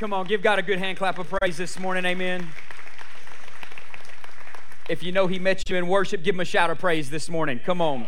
[0.00, 2.06] Come on, give God a good hand clap of praise this morning.
[2.06, 2.48] Amen.
[4.88, 7.28] If you know He met you in worship, give Him a shout of praise this
[7.28, 7.60] morning.
[7.62, 8.06] Come on.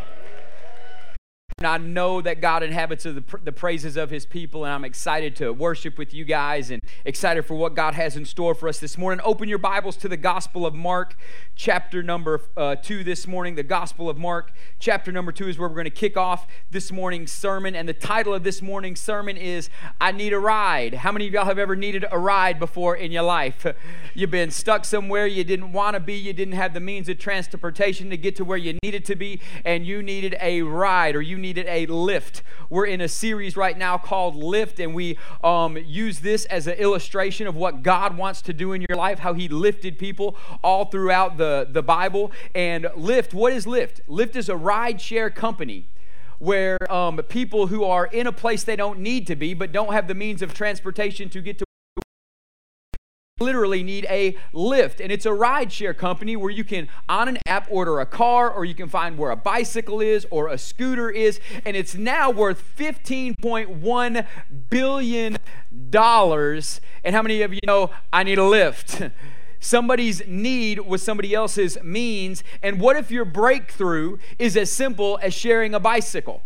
[1.73, 5.51] I know that God inhabits the, the praises of his people, and I'm excited to
[5.51, 8.95] worship with you guys and excited for what God has in store for us this
[8.95, 9.25] morning.
[9.25, 11.15] Open your Bibles to the Gospel of Mark,
[11.55, 13.55] chapter number uh, two this morning.
[13.55, 16.91] The Gospel of Mark, chapter number two, is where we're going to kick off this
[16.91, 17.75] morning's sermon.
[17.75, 20.93] And the title of this morning's sermon is I Need a Ride.
[20.93, 23.65] How many of y'all have ever needed a ride before in your life?
[24.13, 27.17] You've been stuck somewhere you didn't want to be, you didn't have the means of
[27.17, 31.21] transportation to get to where you needed to be, and you needed a ride or
[31.23, 32.43] you needed needed a lift.
[32.69, 36.75] We're in a series right now called Lyft, and we um, use this as an
[36.75, 40.85] illustration of what God wants to do in your life, how He lifted people all
[40.85, 42.31] throughout the, the Bible.
[42.55, 44.01] And Lyft, what is Lyft?
[44.07, 45.87] Lyft is a ride share company
[46.39, 49.93] where um, people who are in a place they don't need to be but don't
[49.93, 51.65] have the means of transportation to get to
[53.43, 57.67] literally need a lift and it's a rideshare company where you can on an app
[57.69, 61.39] order a car or you can find where a bicycle is or a scooter is
[61.65, 64.27] and it's now worth 15.1
[64.69, 65.37] billion
[65.89, 69.01] dollars and how many of you know I need a lift
[69.63, 72.43] Somebody's need was somebody else's means.
[72.61, 76.43] And what if your breakthrough is as simple as sharing a bicycle?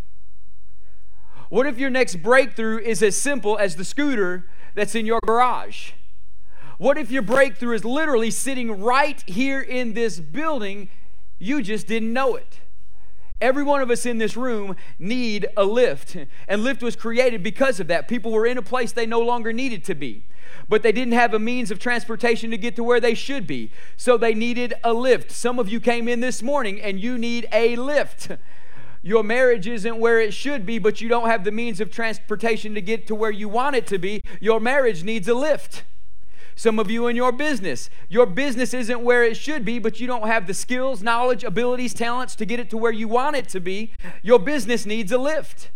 [1.50, 4.45] What if your next breakthrough is as simple as the scooter
[4.76, 5.94] that's in your garage?
[6.78, 10.89] What if your breakthrough is literally sitting right here in this building?
[11.39, 12.59] You just didn't know it.
[13.39, 16.16] Every one of us in this room need a lift.
[16.48, 18.08] And Lyft was created because of that.
[18.08, 20.23] People were in a place they no longer needed to be.
[20.70, 23.72] But they didn't have a means of transportation to get to where they should be.
[23.95, 25.31] So they needed a lift.
[25.31, 28.31] Some of you came in this morning and you need a lift.
[29.03, 32.73] Your marriage isn't where it should be, but you don't have the means of transportation
[32.73, 34.22] to get to where you want it to be.
[34.39, 35.83] Your marriage needs a lift.
[36.58, 40.08] Some of you in your business, your business isn't where it should be, but you
[40.08, 43.48] don't have the skills, knowledge, abilities, talents to get it to where you want it
[43.49, 43.92] to be.
[44.23, 45.70] Your business needs a lift.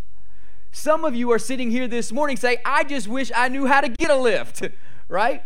[0.72, 3.82] Some of you are sitting here this morning saying, I just wish I knew how
[3.82, 4.68] to get a lift,
[5.08, 5.44] right?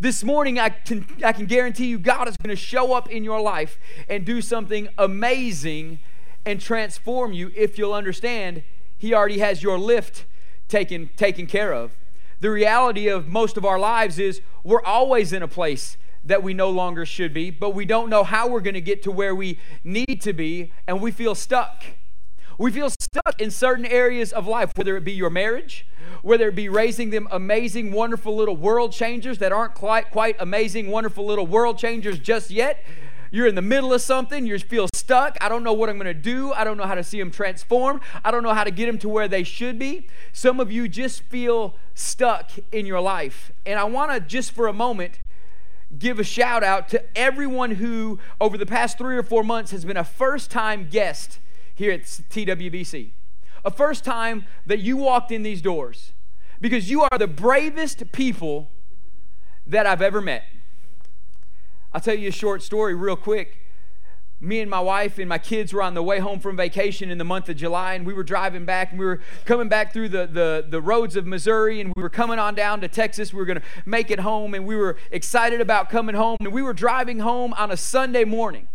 [0.00, 3.22] This morning, I can, I can guarantee you God is going to show up in
[3.22, 3.78] your life
[4.08, 5.98] and do something amazing
[6.46, 8.62] and transform you if you'll understand
[8.96, 10.24] He already has your lift
[10.68, 11.99] taken, taken care of.
[12.40, 16.54] The reality of most of our lives is we're always in a place that we
[16.54, 19.34] no longer should be, but we don't know how we're going to get to where
[19.34, 21.84] we need to be, and we feel stuck.
[22.58, 25.86] We feel stuck in certain areas of life, whether it be your marriage,
[26.22, 30.90] whether it be raising them amazing, wonderful little world changers that aren't quite, quite amazing,
[30.90, 32.84] wonderful little world changers just yet,
[33.30, 35.36] you're in the middle of something, you feel stuck.
[35.40, 36.52] I don't know what I'm going to do.
[36.52, 38.00] I don't know how to see them transform.
[38.24, 40.08] I don't know how to get them to where they should be.
[40.32, 43.52] Some of you just feel stuck in your life.
[43.64, 45.20] And I want to just for a moment
[45.98, 49.84] give a shout out to everyone who, over the past three or four months, has
[49.84, 51.38] been a first time guest
[51.74, 53.10] here at TWBC.
[53.64, 56.12] A first time that you walked in these doors
[56.60, 58.70] because you are the bravest people
[59.66, 60.44] that I've ever met.
[61.92, 63.58] I'll tell you a short story real quick.
[64.42, 67.18] Me and my wife and my kids were on the way home from vacation in
[67.18, 70.08] the month of July, and we were driving back, and we were coming back through
[70.08, 73.34] the, the, the roads of Missouri, and we were coming on down to Texas.
[73.34, 76.38] We were going to make it home, and we were excited about coming home.
[76.40, 78.68] And we were driving home on a Sunday morning.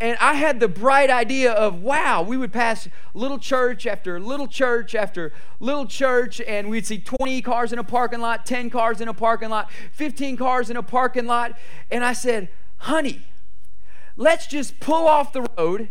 [0.00, 4.46] And I had the bright idea of, wow, we would pass little church after little
[4.46, 9.00] church after little church, and we'd see 20 cars in a parking lot, 10 cars
[9.00, 11.58] in a parking lot, 15 cars in a parking lot.
[11.90, 13.26] And I said, honey,
[14.16, 15.88] let's just pull off the road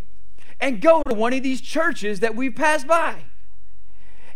[0.62, 3.26] and go to one of these churches that we passed by.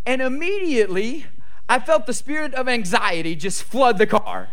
[0.06, 1.28] And immediately,
[1.70, 4.50] I felt the spirit of anxiety just flood the car.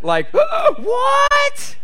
[0.00, 1.76] Like, what?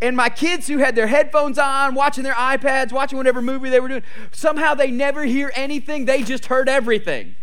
[0.00, 3.80] And my kids who had their headphones on, watching their iPads, watching whatever movie they
[3.80, 6.04] were doing, somehow they never hear anything.
[6.04, 7.34] They just heard everything.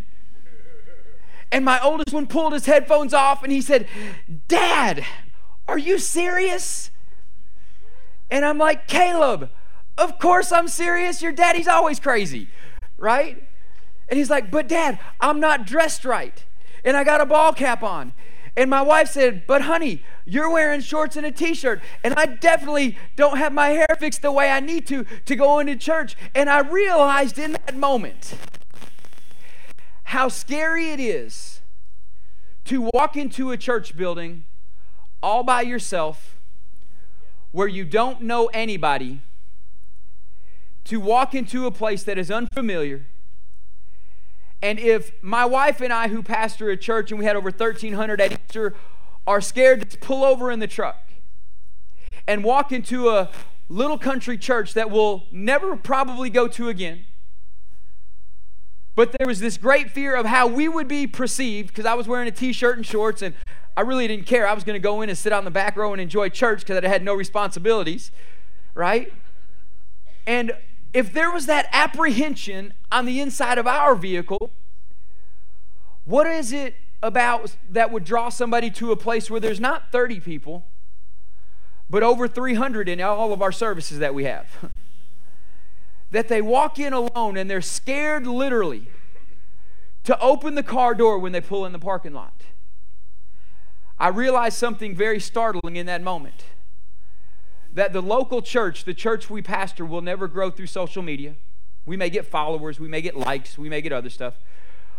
[1.52, 3.86] And my oldest one pulled his headphones off and he said,
[4.48, 5.04] Dad,
[5.68, 6.90] are you serious?
[8.30, 9.50] And I'm like, Caleb,
[9.98, 11.22] of course I'm serious.
[11.22, 12.48] Your daddy's always crazy,
[12.98, 13.42] right?
[14.08, 16.44] And he's like, But dad, I'm not dressed right.
[16.84, 18.12] And I got a ball cap on.
[18.56, 22.26] And my wife said, But honey, you're wearing shorts and a t shirt, and I
[22.26, 26.16] definitely don't have my hair fixed the way I need to to go into church.
[26.34, 28.34] And I realized in that moment
[30.04, 31.60] how scary it is
[32.64, 34.44] to walk into a church building
[35.22, 36.36] all by yourself
[37.52, 39.20] where you don't know anybody,
[40.84, 43.06] to walk into a place that is unfamiliar
[44.62, 48.20] And if my wife and I, who pastor a church and we had over 1,300
[48.20, 48.74] at Easter,
[49.26, 51.02] are scared to pull over in the truck
[52.26, 53.30] and walk into a
[53.68, 57.04] little country church that we'll never probably go to again,
[58.94, 62.08] but there was this great fear of how we would be perceived because I was
[62.08, 63.34] wearing a t shirt and shorts and
[63.76, 64.48] I really didn't care.
[64.48, 66.60] I was going to go in and sit on the back row and enjoy church
[66.60, 68.10] because I had no responsibilities,
[68.74, 69.12] right?
[70.26, 70.52] And
[70.94, 74.50] if there was that apprehension on the inside of our vehicle,
[76.06, 76.74] what is it
[77.06, 80.66] about that would draw somebody to a place where there's not 30 people,
[81.88, 84.70] but over 300 in all of our services that we have?
[86.10, 88.88] that they walk in alone and they're scared literally
[90.04, 92.42] to open the car door when they pull in the parking lot.
[93.98, 96.44] I realized something very startling in that moment
[97.72, 101.34] that the local church, the church we pastor, will never grow through social media.
[101.84, 104.34] We may get followers, we may get likes, we may get other stuff.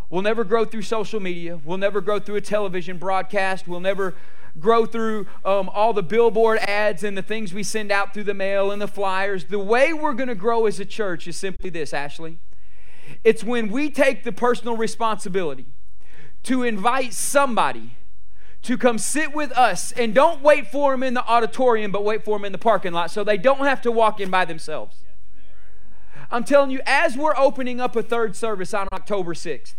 [0.09, 1.59] We'll never grow through social media.
[1.63, 3.67] We'll never grow through a television broadcast.
[3.67, 4.15] We'll never
[4.59, 8.33] grow through um, all the billboard ads and the things we send out through the
[8.33, 9.45] mail and the flyers.
[9.45, 12.39] The way we're going to grow as a church is simply this, Ashley.
[13.23, 15.67] It's when we take the personal responsibility
[16.43, 17.97] to invite somebody
[18.63, 22.23] to come sit with us and don't wait for them in the auditorium, but wait
[22.25, 25.03] for them in the parking lot so they don't have to walk in by themselves.
[26.31, 29.75] I'm telling you, as we're opening up a third service on October 6th,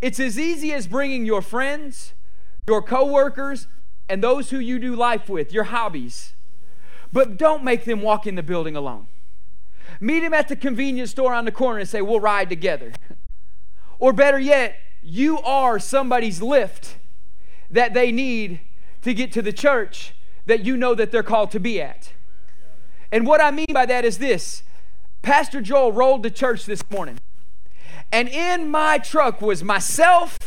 [0.00, 2.14] it's as easy as bringing your friends,
[2.66, 3.66] your coworkers,
[4.08, 6.34] and those who you do life with, your hobbies.
[7.12, 9.06] But don't make them walk in the building alone.
[10.00, 12.92] Meet them at the convenience store on the corner and say, We'll ride together.
[13.98, 16.96] or better yet, you are somebody's lift
[17.70, 18.60] that they need
[19.02, 20.14] to get to the church
[20.46, 22.12] that you know that they're called to be at.
[23.12, 24.62] And what I mean by that is this
[25.22, 27.18] Pastor Joel rolled to church this morning,
[28.12, 30.38] and in my truck was myself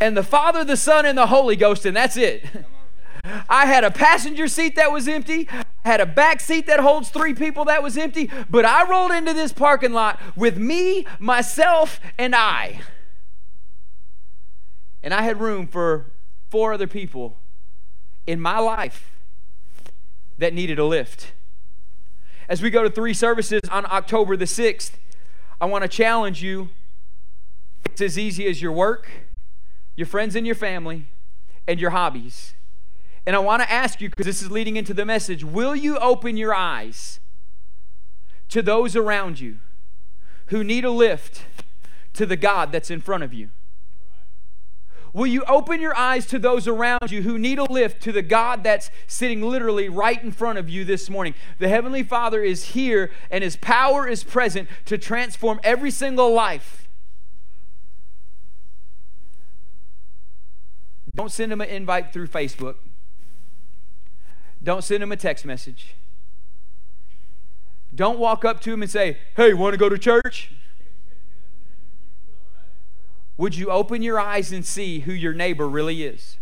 [0.00, 2.44] and the Father, the Son, and the Holy Ghost, and that's it.
[3.48, 5.48] I had a passenger seat that was empty.
[5.50, 8.30] I had a back seat that holds three people that was empty.
[8.48, 12.82] But I rolled into this parking lot with me, myself, and I.
[15.02, 16.12] And I had room for
[16.50, 17.36] four other people
[18.26, 19.12] in my life
[20.38, 21.32] that needed a lift.
[22.48, 24.92] As we go to three services on October the 6th,
[25.60, 26.70] I want to challenge you.
[27.84, 29.08] It's as easy as your work,
[29.94, 31.06] your friends and your family,
[31.66, 32.54] and your hobbies.
[33.26, 35.98] And I want to ask you, because this is leading into the message will you
[35.98, 37.20] open your eyes
[38.50, 39.58] to those around you
[40.46, 41.44] who need a lift
[42.12, 43.50] to the God that's in front of you?
[45.16, 48.20] Will you open your eyes to those around you who need a lift to the
[48.20, 51.32] God that's sitting literally right in front of you this morning?
[51.58, 56.86] The Heavenly Father is here and His power is present to transform every single life.
[61.14, 62.74] Don't send them an invite through Facebook.
[64.62, 65.94] Don't send them a text message.
[67.94, 70.50] Don't walk up to them and say, Hey, want to go to church?
[73.36, 76.38] Would you open your eyes and see who your neighbor really is?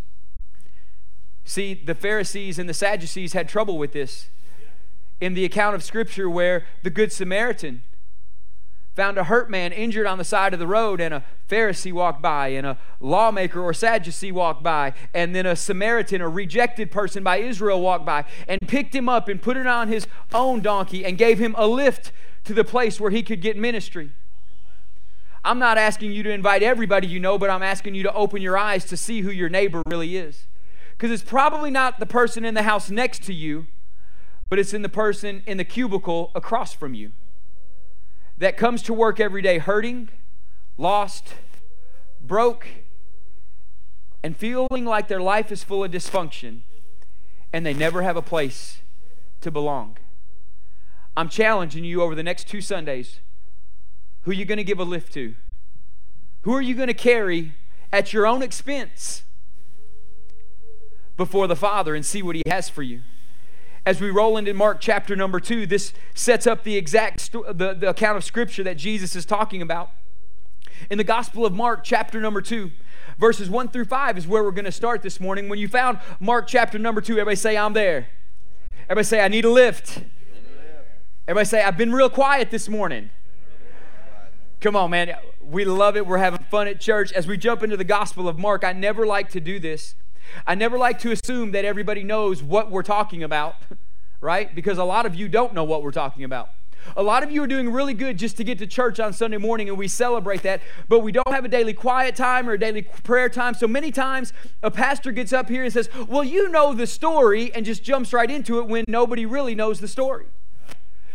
[1.45, 4.29] See, the Pharisees and the Sadducees had trouble with this.
[5.21, 7.83] In the account of Scripture, where the Good Samaritan
[8.95, 12.23] found a hurt man injured on the side of the road, and a Pharisee walked
[12.23, 17.25] by, and a lawmaker or Sadducee walked by, and then a Samaritan, a rejected person
[17.25, 21.05] by Israel, walked by and picked him up and put it on his own donkey
[21.05, 22.13] and gave him a lift
[22.45, 24.11] to the place where he could get ministry.
[25.45, 28.41] I'm not asking you to invite everybody you know, but I'm asking you to open
[28.41, 30.47] your eyes to see who your neighbor really is.
[30.93, 33.67] Because it's probably not the person in the house next to you,
[34.49, 37.13] but it's in the person in the cubicle across from you
[38.39, 40.09] that comes to work every day hurting,
[40.79, 41.35] lost,
[42.23, 42.67] broke,
[44.23, 46.61] and feeling like their life is full of dysfunction
[47.53, 48.81] and they never have a place
[49.41, 49.97] to belong.
[51.17, 53.21] I'm challenging you over the next two Sundays
[54.25, 55.35] who are you going to give a lift to?
[56.43, 57.53] Who are you going to carry
[57.93, 59.23] at your own expense
[61.17, 63.03] before the Father and see what He has for you?
[63.87, 67.75] As we roll into Mark chapter number two, this sets up the exact sto- the,
[67.75, 69.91] the account of Scripture that Jesus is talking about.
[70.91, 72.73] In the Gospel of Mark, chapter number two,
[73.19, 75.51] verses one through five is where we're going to start this morning.
[75.51, 78.09] When you found Mark chapter number two, everybody say, I'm there.
[78.85, 80.03] Everybody say, I need a lift.
[81.29, 83.11] Everybody say, I've been real quiet this morning.
[84.65, 85.15] Come on, man.
[85.43, 86.07] We love it.
[86.07, 87.13] We're having fun at church.
[87.13, 89.95] As we jump into the Gospel of Mark, I never like to do this.
[90.47, 93.57] I never like to assume that everybody knows what we're talking about,
[94.23, 94.55] right?
[94.55, 96.49] Because a lot of you don't know what we're talking about.
[96.97, 99.37] A lot of you are doing really good just to get to church on Sunday
[99.37, 102.59] morning, and we celebrate that, but we don't have a daily quiet time or a
[102.59, 103.53] daily prayer time.
[103.53, 107.55] So many times a pastor gets up here and says, Well, you know the story,
[107.55, 110.25] and just jumps right into it when nobody really knows the story.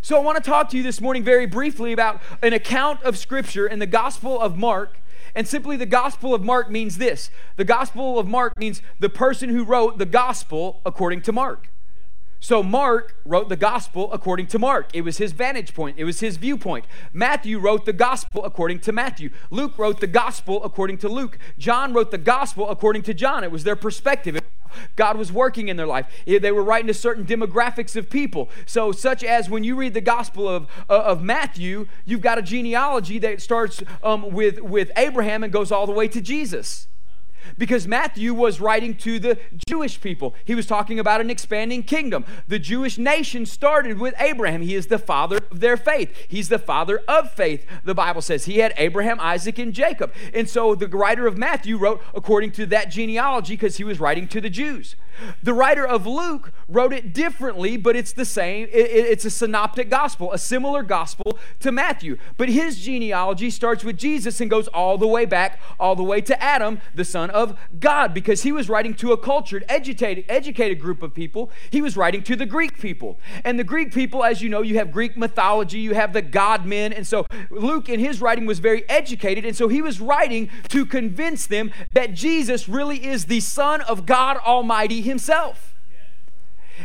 [0.02, 3.18] So I want to talk to you this morning very briefly about an account of
[3.18, 5.00] Scripture in the Gospel of Mark.
[5.36, 9.50] And simply, the Gospel of Mark means this the Gospel of Mark means the person
[9.50, 11.70] who wrote the Gospel according to Mark.
[12.42, 14.90] So Mark wrote the gospel according to Mark.
[14.94, 16.86] It was his vantage point, it was his viewpoint.
[17.12, 19.30] Matthew wrote the gospel according to Matthew.
[19.50, 21.38] Luke wrote the gospel according to Luke.
[21.58, 23.44] John wrote the gospel according to John.
[23.44, 24.40] It was their perspective.
[24.96, 26.06] God was working in their life.
[26.26, 28.50] They were writing to certain demographics of people.
[28.66, 32.42] So, such as when you read the Gospel of, uh, of Matthew, you've got a
[32.42, 36.89] genealogy that starts um, with, with Abraham and goes all the way to Jesus
[37.58, 40.36] because Matthew was writing to the Jewish people.
[40.46, 42.26] He was talking about an expanding kingdom.
[42.48, 44.62] The Jewish nation started with Abraham.
[44.62, 46.16] He is the father of their faith.
[46.28, 48.46] He's the father of faith, the Bible says.
[48.46, 50.14] He had Abraham, Isaac, and Jacob.
[50.34, 54.28] And so the writer of Matthew wrote according to that genealogy because he was writing
[54.30, 54.96] to the Jews.
[55.44, 58.68] The writer of Luke wrote it differently, but it's the same.
[58.72, 62.18] It's a synoptic gospel, a similar gospel to Matthew.
[62.38, 66.22] But his genealogy starts with Jesus and goes all the way back, all the way
[66.22, 70.80] to Adam, the son of God, because he was writing to a cultured, educated, educated
[70.80, 71.52] group of people.
[71.70, 73.20] He was writing to the Greek people.
[73.44, 76.66] And the Greek people, as you know, you have Greek mythology, you have the God
[76.66, 76.94] men.
[76.94, 79.46] And so Luke, in his writing, was very educated.
[79.46, 84.06] And so he was writing to convince them that Jesus really is the Son of
[84.06, 85.76] God Almighty himself.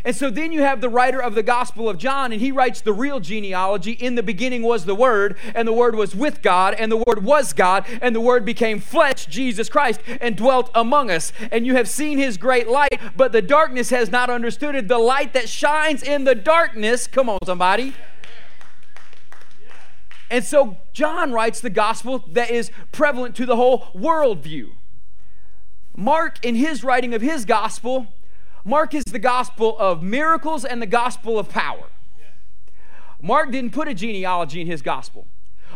[0.05, 2.81] And so then you have the writer of the Gospel of John, and he writes
[2.81, 3.93] the real genealogy.
[3.93, 7.23] In the beginning was the Word, and the Word was with God, and the Word
[7.23, 11.33] was God, and the Word became flesh, Jesus Christ, and dwelt among us.
[11.53, 14.89] And you have seen his great light, but the darkness has not understood it.
[14.89, 17.95] The light that shines in the darkness, come on, somebody.
[20.31, 24.73] And so John writes the gospel that is prevalent to the whole worldview.
[25.97, 28.09] Mark, in his writing of his gospel,
[28.65, 31.89] Mark is the gospel of miracles and the gospel of power.
[33.21, 35.27] Mark didn't put a genealogy in his gospel.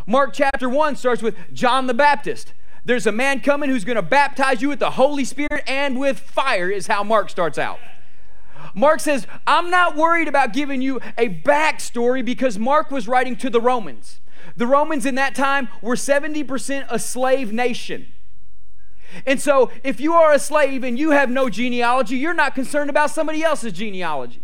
[0.06, 2.52] Mark chapter 1 starts with John the Baptist.
[2.84, 6.18] There's a man coming who's going to baptize you with the Holy Spirit and with
[6.18, 7.78] fire, is how Mark starts out.
[8.75, 13.50] Mark says, I'm not worried about giving you a backstory because Mark was writing to
[13.50, 14.20] the Romans.
[14.56, 18.06] The Romans in that time were 70% a slave nation.
[19.26, 22.90] And so, if you are a slave and you have no genealogy, you're not concerned
[22.90, 24.42] about somebody else's genealogy.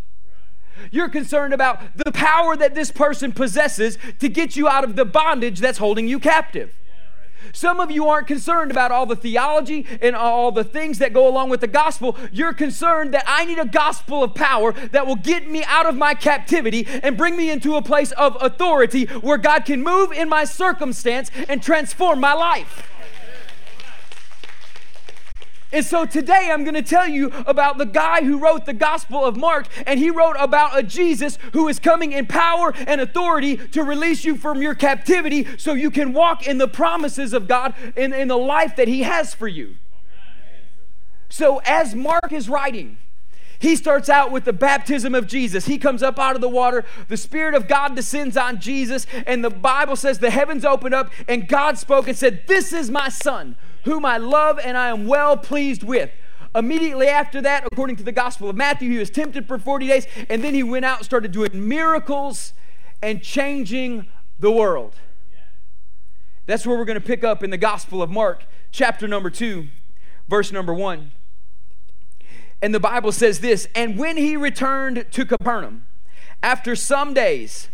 [0.90, 5.04] You're concerned about the power that this person possesses to get you out of the
[5.04, 6.74] bondage that's holding you captive.
[7.52, 11.28] Some of you aren't concerned about all the theology and all the things that go
[11.28, 12.16] along with the gospel.
[12.32, 15.94] You're concerned that I need a gospel of power that will get me out of
[15.94, 20.28] my captivity and bring me into a place of authority where God can move in
[20.28, 22.90] my circumstance and transform my life.
[25.74, 29.24] And so today I'm going to tell you about the guy who wrote the Gospel
[29.24, 33.56] of Mark, and he wrote about a Jesus who is coming in power and authority
[33.56, 37.74] to release you from your captivity so you can walk in the promises of God
[37.96, 39.74] in, in the life that he has for you.
[41.28, 42.98] So as Mark is writing,
[43.58, 45.66] he starts out with the baptism of Jesus.
[45.66, 46.84] He comes up out of the water.
[47.08, 49.08] The Spirit of God descends on Jesus.
[49.26, 52.92] And the Bible says the heavens opened up and God spoke and said, This is
[52.92, 56.10] my Son whom I love and I am well pleased with.
[56.54, 60.06] Immediately after that, according to the Gospel of Matthew, he was tempted for 40 days,
[60.28, 62.52] and then he went out and started doing miracles
[63.02, 64.06] and changing
[64.38, 64.94] the world.
[66.46, 69.66] That's where we're going to pick up in the Gospel of Mark, chapter number 2,
[70.28, 71.10] verse number 1.
[72.62, 75.86] And the Bible says this And when he returned to Capernaum,
[76.42, 77.68] after some days,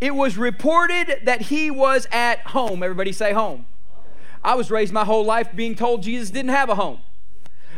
[0.00, 2.82] it was reported that he was at home.
[2.82, 3.66] Everybody say home.
[4.42, 7.00] I was raised my whole life being told Jesus didn't have a home.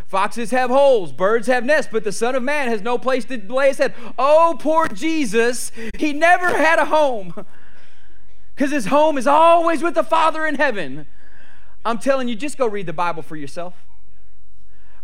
[0.06, 3.38] Foxes have holes, birds have nests, but the Son of Man has no place to
[3.50, 3.94] lay his head.
[4.18, 5.72] Oh, poor Jesus.
[5.96, 7.46] He never had a home
[8.54, 11.06] because his home is always with the Father in heaven.
[11.84, 13.74] I'm telling you, just go read the Bible for yourself.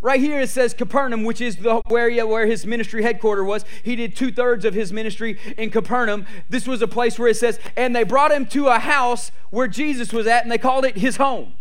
[0.01, 3.65] Right here it says Capernaum, which is the area where his ministry headquarters was.
[3.83, 6.25] He did two thirds of his ministry in Capernaum.
[6.49, 9.67] This was a place where it says, and they brought him to a house where
[9.67, 11.53] Jesus was at, and they called it his home.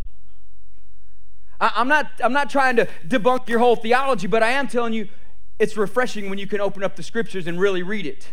[1.60, 4.92] I, I'm not, I'm not trying to debunk your whole theology, but I am telling
[4.92, 5.08] you
[5.58, 8.32] it's refreshing when you can open up the scriptures and really read it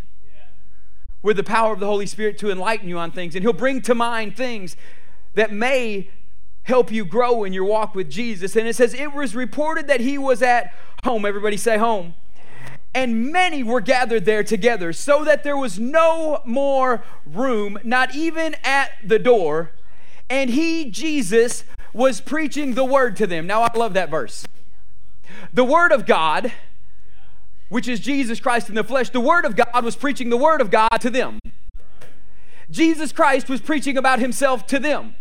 [1.23, 3.33] with the power of the Holy Spirit to enlighten you on things.
[3.33, 4.77] And He'll bring to mind things
[5.33, 6.11] that may
[6.65, 8.55] help you grow in your walk with Jesus.
[8.55, 11.25] And it says, It was reported that he was at home.
[11.25, 12.13] Everybody say home.
[12.93, 18.55] and many were gathered there together, so that there was no more room, not even
[18.63, 19.71] at the door.
[20.29, 23.45] And he, Jesus, was preaching the word to them.
[23.45, 24.45] Now, I love that verse.
[25.53, 26.53] The word of God,
[27.69, 30.61] which is Jesus Christ in the flesh, the word of God was preaching the word
[30.61, 31.39] of God to them.
[32.71, 35.15] Jesus Christ was preaching about himself to them.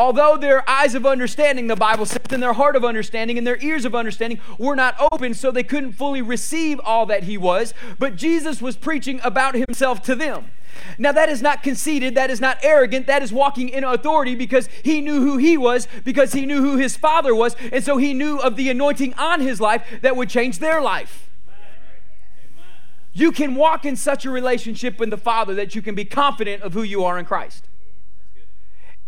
[0.00, 3.62] Although their eyes of understanding, the Bible says, and their heart of understanding and their
[3.62, 7.74] ears of understanding were not open, so they couldn't fully receive all that he was,
[7.98, 10.52] but Jesus was preaching about himself to them.
[10.96, 14.70] Now, that is not conceited, that is not arrogant, that is walking in authority because
[14.82, 18.14] he knew who he was, because he knew who his father was, and so he
[18.14, 21.28] knew of the anointing on his life that would change their life.
[23.12, 26.62] You can walk in such a relationship with the Father that you can be confident
[26.62, 27.66] of who you are in Christ.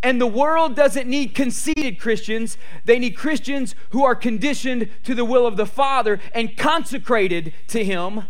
[0.02, 2.58] And the world doesn't need conceited Christians.
[2.84, 7.84] They need Christians who are conditioned to the will of the Father and consecrated to
[7.84, 8.24] Him,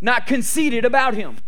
[0.00, 1.38] not conceited about Him.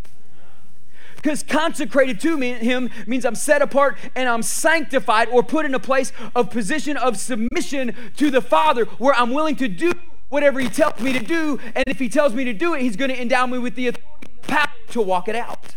[1.15, 5.75] Because consecrated to me, Him means I'm set apart and I'm sanctified or put in
[5.75, 9.93] a place of position of submission to the Father where I'm willing to do
[10.29, 11.61] whatever He tells me to do.
[11.75, 13.89] And if He tells me to do it, He's going to endow me with the
[13.89, 15.77] authority and power to walk it out.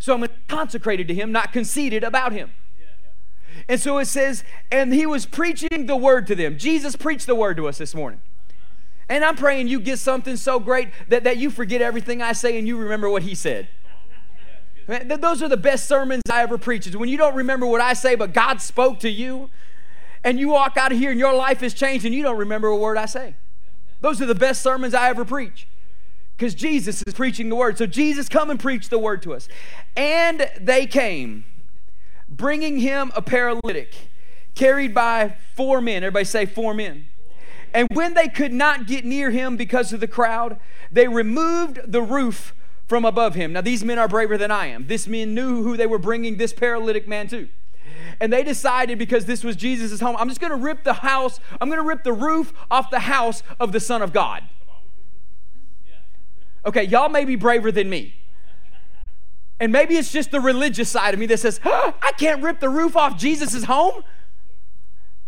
[0.00, 2.50] So I'm consecrated to him, not conceited about him.
[3.68, 4.42] And so it says,
[4.72, 6.58] and he was preaching the word to them.
[6.58, 8.20] Jesus preached the word to us this morning.
[9.08, 12.58] And I'm praying you get something so great that, that you forget everything I say
[12.58, 13.68] and you remember what he said.
[14.86, 16.96] those are the best sermons I ever preached.
[16.96, 19.50] When you don't remember what I say, but God spoke to you,
[20.24, 22.68] and you walk out of here and your life has changed and you don't remember
[22.68, 23.34] a word I say.
[24.00, 25.66] Those are the best sermons I ever preach
[26.40, 27.76] because Jesus is preaching the word.
[27.76, 29.46] So Jesus come and preach the word to us.
[29.94, 31.44] And they came,
[32.30, 33.94] bringing him a paralytic,
[34.54, 36.02] carried by four men.
[36.02, 37.08] Everybody say four men.
[37.74, 40.58] And when they could not get near him because of the crowd,
[40.90, 42.54] they removed the roof
[42.88, 43.52] from above him.
[43.52, 44.86] Now, these men are braver than I am.
[44.86, 47.48] This men knew who they were bringing this paralytic man to.
[48.18, 51.38] And they decided because this was Jesus' home, I'm just going to rip the house,
[51.60, 54.42] I'm going to rip the roof off the house of the Son of God.
[56.64, 58.14] Okay, y'all may be braver than me.
[59.58, 62.68] And maybe it's just the religious side of me that says, I can't rip the
[62.68, 64.02] roof off Jesus' home.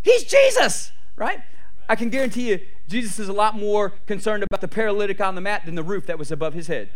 [0.01, 1.39] He's Jesus, right?
[1.87, 5.41] I can guarantee you, Jesus is a lot more concerned about the paralytic on the
[5.41, 6.89] mat than the roof that was above his head.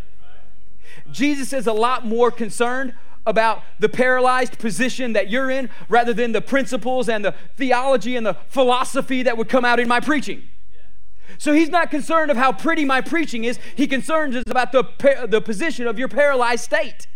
[1.12, 2.93] Jesus is a lot more concerned
[3.26, 8.26] about the paralyzed position that you're in rather than the principles and the theology and
[8.26, 10.43] the philosophy that would come out in my preaching.
[11.38, 13.60] So he's not concerned of how pretty my preaching is.
[13.76, 17.08] He concerns is about the, the position of your paralyzed state.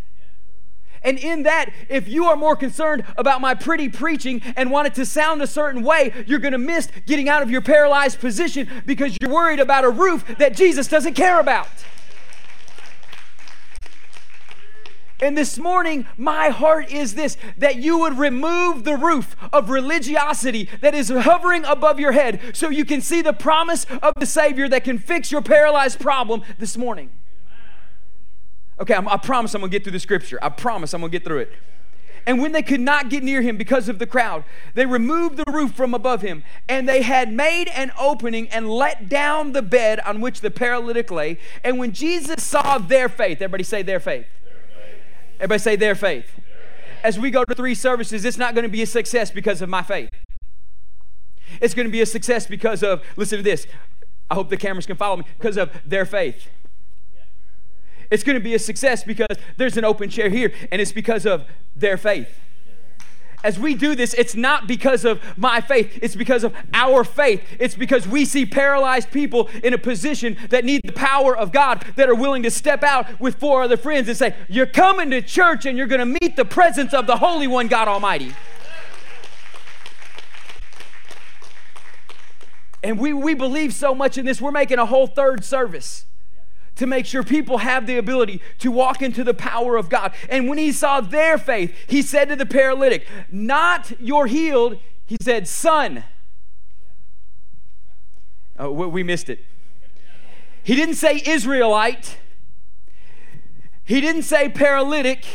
[1.03, 4.93] And in that, if you are more concerned about my pretty preaching and want it
[4.95, 8.69] to sound a certain way, you're going to miss getting out of your paralyzed position
[8.85, 11.67] because you're worried about a roof that Jesus doesn't care about.
[15.21, 20.67] And this morning, my heart is this that you would remove the roof of religiosity
[20.81, 24.67] that is hovering above your head so you can see the promise of the Savior
[24.69, 27.11] that can fix your paralyzed problem this morning.
[28.79, 30.39] Okay, I'm, i promise I'm gonna get through the scripture.
[30.41, 31.53] I promise I'm gonna get through it.
[32.25, 35.51] And when they could not get near him because of the crowd, they removed the
[35.51, 39.99] roof from above him, and they had made an opening and let down the bed
[40.01, 41.37] on which the paralytic lay.
[41.63, 44.25] And when Jesus saw their faith, everybody say their faith.
[45.41, 46.39] Everybody say their faith.
[47.03, 49.69] As we go to three services, it's not going to be a success because of
[49.69, 50.09] my faith.
[51.59, 53.65] It's going to be a success because of, listen to this.
[54.29, 56.47] I hope the cameras can follow me, because of their faith.
[58.11, 61.25] It's going to be a success because there's an open chair here, and it's because
[61.25, 62.39] of their faith
[63.43, 67.43] as we do this, it's not because of my faith, it's because of our faith.
[67.59, 71.85] It's because we see paralyzed people in a position that need the power of God
[71.95, 75.21] that are willing to step out with four other friends and say, You're coming to
[75.21, 78.33] church and you're going to meet the presence of the Holy One, God Almighty.
[82.83, 86.05] And we, we believe so much in this, we're making a whole third service
[86.81, 90.13] to make sure people have the ability to walk into the power of God.
[90.27, 95.15] And when he saw their faith, he said to the paralytic, Not your healed, he
[95.21, 96.03] said, Son.
[98.57, 99.45] Oh, we missed it.
[100.63, 102.17] He didn't say Israelite,
[103.83, 105.25] he didn't say paralytic.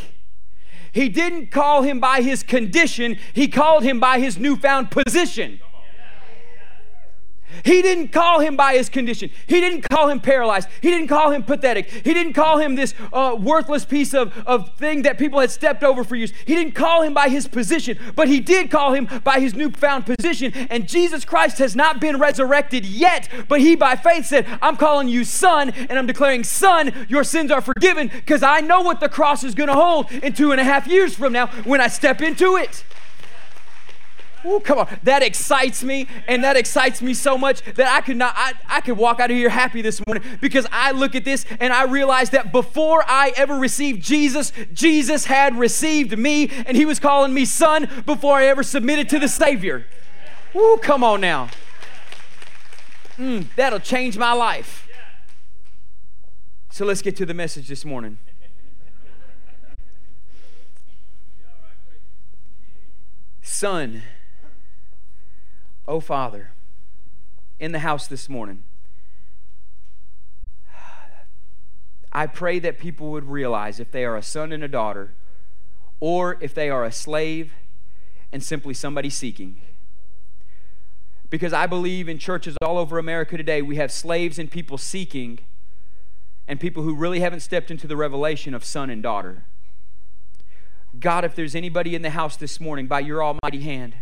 [0.90, 5.60] He didn't call him by his condition, he called him by his newfound position.
[7.64, 9.30] He didn't call him by his condition.
[9.46, 10.68] He didn't call him paralyzed.
[10.80, 11.90] He didn't call him pathetic.
[11.90, 15.82] He didn't call him this uh, worthless piece of, of thing that people had stepped
[15.82, 16.32] over for years.
[16.44, 20.06] He didn't call him by his position, but he did call him by his newfound
[20.06, 20.52] position.
[20.70, 25.08] And Jesus Christ has not been resurrected yet, but he by faith said, I'm calling
[25.08, 29.08] you son, and I'm declaring, son, your sins are forgiven because I know what the
[29.08, 31.88] cross is going to hold in two and a half years from now when I
[31.88, 32.84] step into it.
[34.46, 34.88] Ooh, come on.
[35.02, 38.80] That excites me, and that excites me so much that I could not, I, I
[38.80, 41.84] could walk out of here happy this morning because I look at this and I
[41.84, 47.34] realize that before I ever received Jesus, Jesus had received me, and He was calling
[47.34, 49.86] me son before I ever submitted to the Savior.
[50.54, 51.48] Ooh, come on now.
[53.18, 54.86] Mm, that'll change my life.
[56.70, 58.18] So let's get to the message this morning.
[63.42, 64.02] Son
[65.88, 66.50] Oh, Father,
[67.60, 68.64] in the house this morning,
[72.12, 75.12] I pray that people would realize if they are a son and a daughter,
[76.00, 77.52] or if they are a slave
[78.32, 79.60] and simply somebody seeking.
[81.30, 85.40] Because I believe in churches all over America today, we have slaves and people seeking,
[86.48, 89.44] and people who really haven't stepped into the revelation of son and daughter.
[90.98, 93.94] God, if there's anybody in the house this morning, by your almighty hand,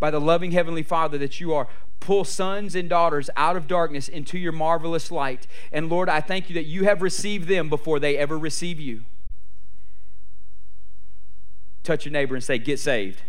[0.00, 1.68] by the loving Heavenly Father that you are.
[2.00, 5.46] Pull sons and daughters out of darkness into your marvelous light.
[5.70, 9.02] And Lord, I thank you that you have received them before they ever receive you.
[11.84, 13.22] Touch your neighbor and say, Get saved.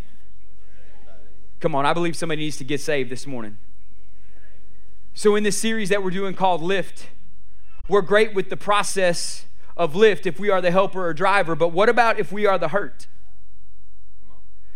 [1.60, 3.58] Come on, I believe somebody needs to get saved this morning.
[5.14, 7.04] So, in this series that we're doing called Lyft,
[7.88, 9.44] we're great with the process
[9.76, 12.58] of lift if we are the helper or driver, but what about if we are
[12.58, 13.06] the hurt?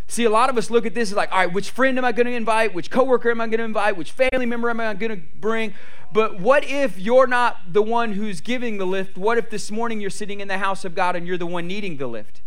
[0.09, 2.05] See, a lot of us look at this as like, all right, which friend am
[2.05, 2.75] I going to invite?
[2.75, 3.97] Which coworker am I going to invite?
[3.97, 5.75] Which family member am I going to bring?
[6.13, 9.19] But what if you're not the one who's giving the lift?
[9.19, 11.67] What if this morning you're sitting in the house of God and you're the one
[11.67, 12.41] needing the lift?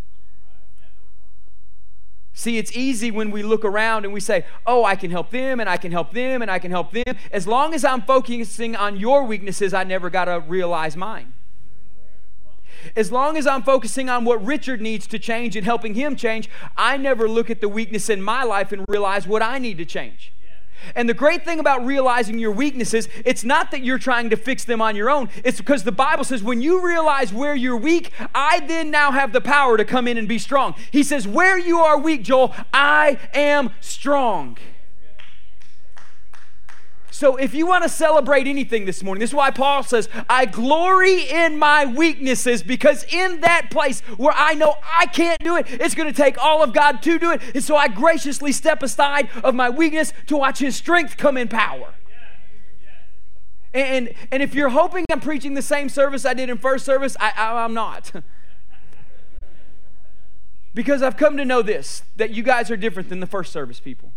[2.34, 5.60] See, it's easy when we look around and we say, Oh, I can help them,
[5.60, 7.18] and I can help them, and I can help them.
[7.34, 11.34] As long as I'm focusing on your weaknesses, I never got to realize mine.
[12.96, 16.50] As long as I'm focusing on what Richard needs to change and helping him change,
[16.78, 19.86] I never look at the weakness in my life and realize what I need to
[19.86, 20.34] change.
[20.96, 24.64] And the great thing about realizing your weaknesses, it's not that you're trying to fix
[24.64, 25.30] them on your own.
[25.44, 29.34] It's because the Bible says when you realize where you're weak, I then now have
[29.34, 30.76] the power to come in and be strong.
[30.92, 34.58] He says, Where you are weak, Joel, I am strong.
[37.12, 40.46] So, if you want to celebrate anything this morning, this is why Paul says, I
[40.46, 45.66] glory in my weaknesses because in that place where I know I can't do it,
[45.70, 47.42] it's going to take all of God to do it.
[47.56, 51.48] And so I graciously step aside of my weakness to watch His strength come in
[51.48, 51.94] power.
[53.74, 57.16] And, and if you're hoping I'm preaching the same service I did in first service,
[57.20, 58.12] I, I, I'm not.
[60.74, 63.80] because I've come to know this that you guys are different than the first service
[63.80, 64.09] people.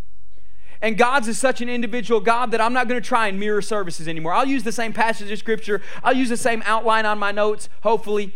[0.83, 3.61] And God's is such an individual God that I'm not going to try and mirror
[3.61, 4.33] services anymore.
[4.33, 7.69] I'll use the same passage of scripture, I'll use the same outline on my notes,
[7.83, 8.35] hopefully.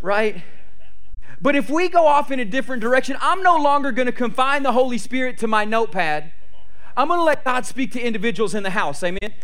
[0.00, 0.44] Right?
[1.42, 4.62] But if we go off in a different direction, I'm no longer going to confine
[4.62, 6.32] the Holy Spirit to my notepad.
[6.96, 9.02] I'm going to let God speak to individuals in the house.
[9.02, 9.34] Amen.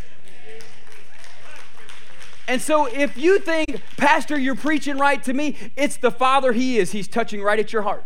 [2.46, 6.78] And so if you think, Pastor, you're preaching right to me, it's the Father He
[6.78, 6.92] is.
[6.92, 8.04] He's touching right at your heart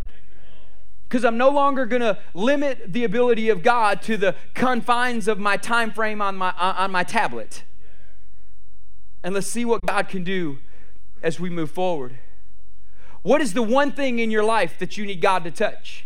[1.08, 5.38] because I'm no longer going to limit the ability of God to the confines of
[5.38, 7.62] my time frame on my uh, on my tablet.
[9.22, 10.58] And let's see what God can do
[11.22, 12.18] as we move forward.
[13.22, 16.04] What is the one thing in your life that you need God to touch?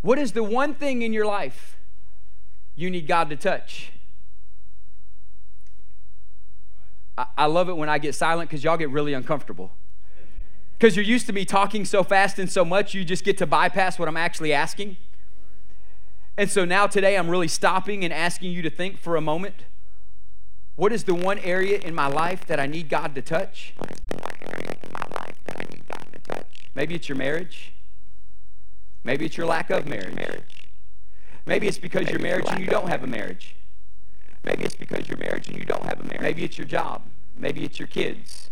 [0.00, 1.76] What is the one thing in your life
[2.74, 3.92] you need God to touch?
[7.18, 9.72] I, love it when I get silent because y'all get really uncomfortable.
[10.78, 13.46] Because you're used to me talking so fast and so much, you just get to
[13.46, 14.96] bypass what I'm actually asking.
[16.36, 19.66] And so now today I'm really stopping and asking you to think for a moment.
[20.76, 23.74] What is the one area in my life that I need God to touch?
[26.74, 27.74] Maybe it's your marriage.
[29.04, 30.16] Maybe it's your lack of marriage.
[31.44, 33.56] Maybe it's because you're married and you don't have a marriage.
[34.44, 36.20] Maybe it's because you're married and you don't have a marriage.
[36.20, 37.02] Maybe it's your job.
[37.36, 38.50] Maybe it's your kids.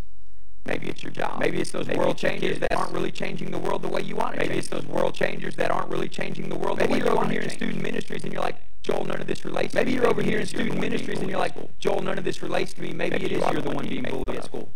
[0.65, 1.41] Maybe it's your job.
[1.41, 4.15] Maybe it's those Maybe world changers that aren't really changing the world the way you
[4.15, 4.39] want it.
[4.39, 7.19] Maybe it's those world changers that aren't really changing the world Maybe the way you're
[7.19, 10.07] over here in student ministries and you're like, Joel, none of this relates Maybe you're
[10.07, 12.93] over here in student ministries and you're like, Joel, none of this relates to me.
[12.93, 14.71] Maybe, it is you're the one being bullied at school.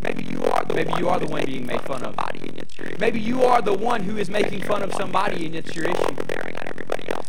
[0.00, 2.14] Maybe you are the Maybe one you are the one being made fun of.
[2.14, 5.54] Somebody and it's Maybe you are the one who is making fun of somebody and
[5.54, 6.14] it's your issue.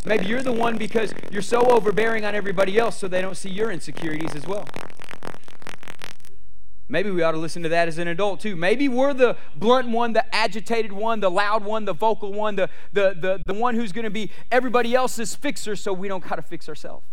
[0.09, 3.51] Maybe you're the one because you're so overbearing on everybody else so they don't see
[3.51, 4.67] your insecurities as well.
[6.87, 8.55] Maybe we ought to listen to that as an adult too.
[8.55, 12.69] Maybe we're the blunt one, the agitated one, the loud one, the vocal one, the,
[12.91, 16.37] the, the, the one who's going to be everybody else's fixer so we don't got
[16.37, 17.05] to fix ourselves.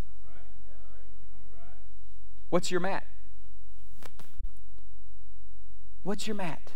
[2.49, 3.05] What's your mat?
[6.03, 6.73] What's your mat?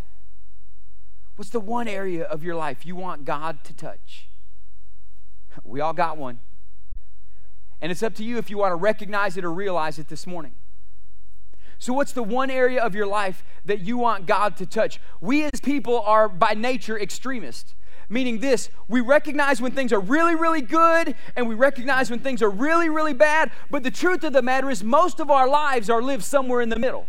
[1.37, 4.27] What's the one area of your life you want God to touch?
[5.65, 6.41] We all got one.
[7.81, 10.27] And it's up to you if you want to recognize it or realize it this
[10.27, 10.53] morning.
[11.79, 15.01] So, what's the one area of your life that you want God to touch?
[15.21, 17.75] We as people are by nature extremists,
[18.11, 22.43] meaning this we recognize when things are really, really good and we recognize when things
[22.43, 23.51] are really, really bad.
[23.71, 26.69] But the truth of the matter is, most of our lives are lived somewhere in
[26.69, 27.07] the middle.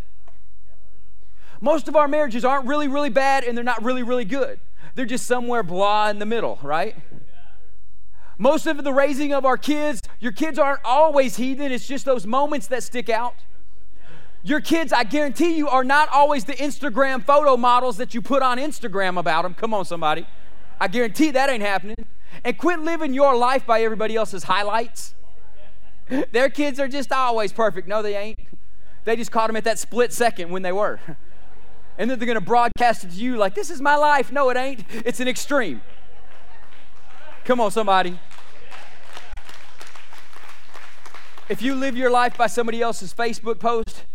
[1.60, 4.62] Most of our marriages aren't really, really bad and they're not really, really good.
[4.95, 6.95] They're just somewhere blah in the middle, right?
[8.41, 12.25] Most of the raising of our kids, your kids aren't always heathen, it's just those
[12.25, 13.36] moments that stick out.
[14.41, 18.41] Your kids, I guarantee you, are not always the Instagram photo models that you put
[18.41, 19.54] on Instagram about them.
[19.54, 20.25] Come on, somebody.
[20.80, 22.08] I guarantee that ain't happening.
[22.43, 25.13] And quit living your life by everybody else's highlights.
[26.32, 27.88] Their kids are just always perfect.
[27.88, 28.39] No, they ain't.
[29.06, 30.99] They just caught them at that split second when they were.
[31.97, 34.32] And then they're going to broadcast it to you like, this is my life.
[34.32, 34.86] No, it ain't.
[35.06, 35.82] It's an extreme.
[37.43, 38.17] Come on, somebody.
[41.52, 44.06] If you live your life by somebody else's Facebook post,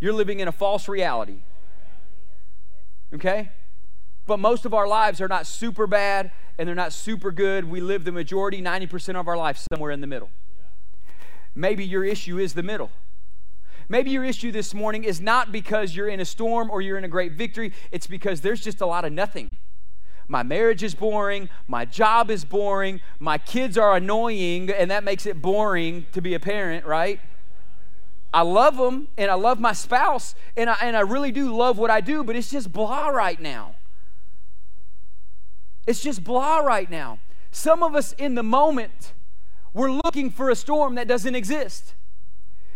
[0.00, 1.40] you're living in a false reality.
[3.12, 3.50] Okay?
[4.24, 7.66] But most of our lives are not super bad and they're not super good.
[7.66, 10.30] We live the majority, 90% of our life somewhere in the middle.
[11.54, 12.90] Maybe your issue is the middle.
[13.90, 17.04] Maybe your issue this morning is not because you're in a storm or you're in
[17.04, 19.50] a great victory, it's because there's just a lot of nothing.
[20.26, 25.26] My marriage is boring, my job is boring, my kids are annoying, and that makes
[25.26, 27.20] it boring to be a parent, right?
[28.32, 31.78] I love them and I love my spouse and I, and I really do love
[31.78, 33.76] what I do, but it's just blah right now.
[35.86, 37.20] It's just blah right now.
[37.52, 39.12] Some of us in the moment,
[39.72, 41.94] we're looking for a storm that doesn't exist.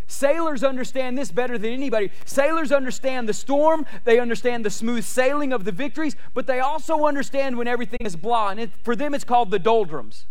[0.09, 2.11] Sailors understand this better than anybody.
[2.25, 7.05] Sailors understand the storm, they understand the smooth sailing of the victories, but they also
[7.05, 8.49] understand when everything is blah.
[8.49, 10.25] And it, for them, it's called the doldrums.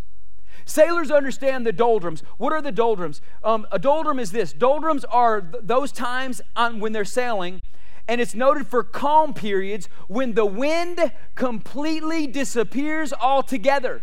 [0.64, 2.24] Sailors understand the doldrums.
[2.38, 3.22] What are the doldrums?
[3.44, 7.62] Um, a doldrum is this doldrums are th- those times on, when they're sailing,
[8.08, 14.02] and it's noted for calm periods when the wind completely disappears altogether,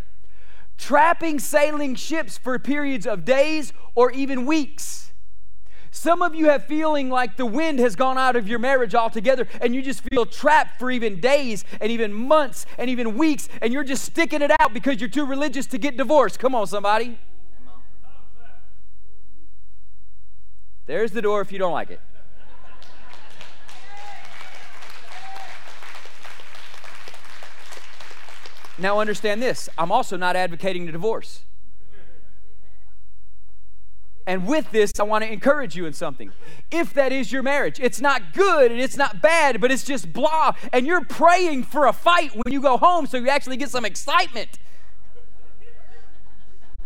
[0.77, 5.11] trapping sailing ships for periods of days or even weeks.
[5.95, 9.47] Some of you have feeling like the wind has gone out of your marriage altogether
[9.61, 13.71] and you just feel trapped for even days and even months and even weeks and
[13.71, 16.37] you're just sticking it out because you're too religious to get divorced.
[16.37, 17.17] Come on, somebody.
[20.85, 22.01] There's the door if you don't like it.
[28.77, 31.45] Now, understand this I'm also not advocating a divorce.
[34.27, 36.31] And with this, I want to encourage you in something.
[36.71, 40.11] If that is your marriage, it's not good and it's not bad, but it's just
[40.11, 43.69] blah, and you're praying for a fight when you go home so you actually get
[43.69, 44.57] some excitement.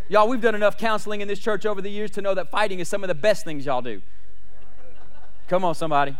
[0.08, 2.80] Y'all, we've done enough counseling in this church over the years to know that fighting
[2.80, 4.02] is some of the best things y'all do.
[5.48, 6.16] Come on, somebody.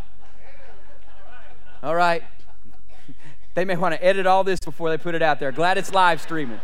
[1.82, 2.22] All right.
[3.56, 5.50] They may want to edit all this before they put it out there.
[5.50, 6.60] Glad it's live streaming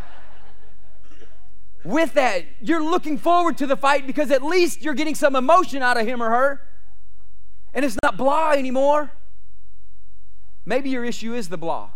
[1.86, 5.82] with that, you're looking forward to the fight because at least you're getting some emotion
[5.82, 6.62] out of him or her.
[7.74, 9.12] And it's not blah anymore.
[10.64, 11.90] Maybe your issue is the blah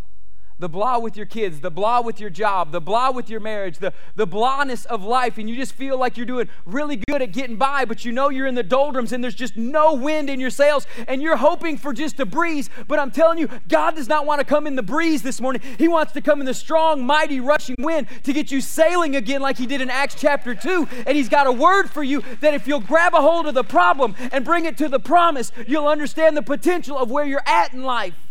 [0.60, 3.78] the blah with your kids, the blah with your job, the blah with your marriage,
[3.78, 7.32] the, the blahness of life, and you just feel like you're doing really good at
[7.32, 10.38] getting by, but you know you're in the doldrums and there's just no wind in
[10.38, 12.68] your sails, and you're hoping for just a breeze.
[12.86, 15.62] But I'm telling you, God does not want to come in the breeze this morning.
[15.78, 19.40] He wants to come in the strong, mighty, rushing wind to get you sailing again,
[19.40, 20.88] like He did in Acts chapter 2.
[21.06, 23.64] And He's got a word for you that if you'll grab a hold of the
[23.64, 27.72] problem and bring it to the promise, you'll understand the potential of where you're at
[27.72, 28.29] in life.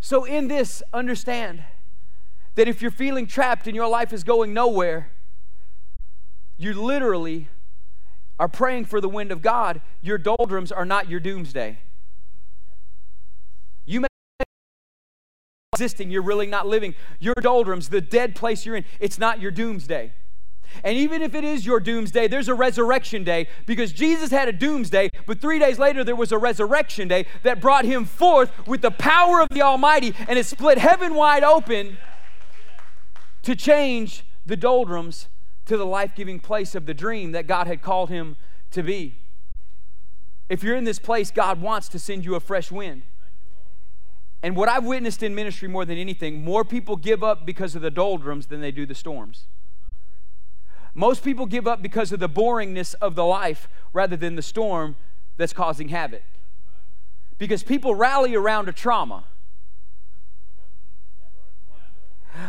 [0.00, 1.64] So, in this, understand
[2.54, 5.10] that if you're feeling trapped and your life is going nowhere,
[6.56, 7.48] you literally
[8.38, 9.80] are praying for the wind of God.
[10.00, 11.78] Your doldrums are not your doomsday.
[13.84, 14.08] You may
[15.72, 16.94] existing, you're really not living.
[17.20, 20.12] Your doldrums, the dead place you're in, it's not your doomsday.
[20.84, 24.52] And even if it is your doomsday, there's a resurrection day because Jesus had a
[24.52, 28.82] doomsday, but three days later there was a resurrection day that brought him forth with
[28.82, 31.96] the power of the Almighty and it split heaven wide open
[33.42, 35.28] to change the doldrums
[35.66, 38.36] to the life giving place of the dream that God had called him
[38.70, 39.16] to be.
[40.48, 43.02] If you're in this place, God wants to send you a fresh wind.
[44.42, 47.82] And what I've witnessed in ministry more than anything, more people give up because of
[47.82, 49.46] the doldrums than they do the storms.
[50.94, 54.96] Most people give up because of the boringness of the life rather than the storm
[55.36, 56.22] that's causing havoc.
[57.38, 59.24] Because people rally around a trauma.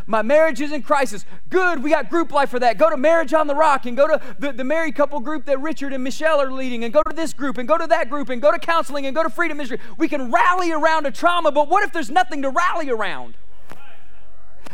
[0.05, 1.25] My marriage is in crisis.
[1.49, 2.77] Good, we got group life for that.
[2.77, 5.59] Go to Marriage on the Rock and go to the, the married couple group that
[5.61, 8.29] Richard and Michelle are leading, and go to this group, and go to that group,
[8.29, 9.79] and go to counseling, and go to freedom ministry.
[9.97, 13.35] We can rally around a trauma, but what if there's nothing to rally around?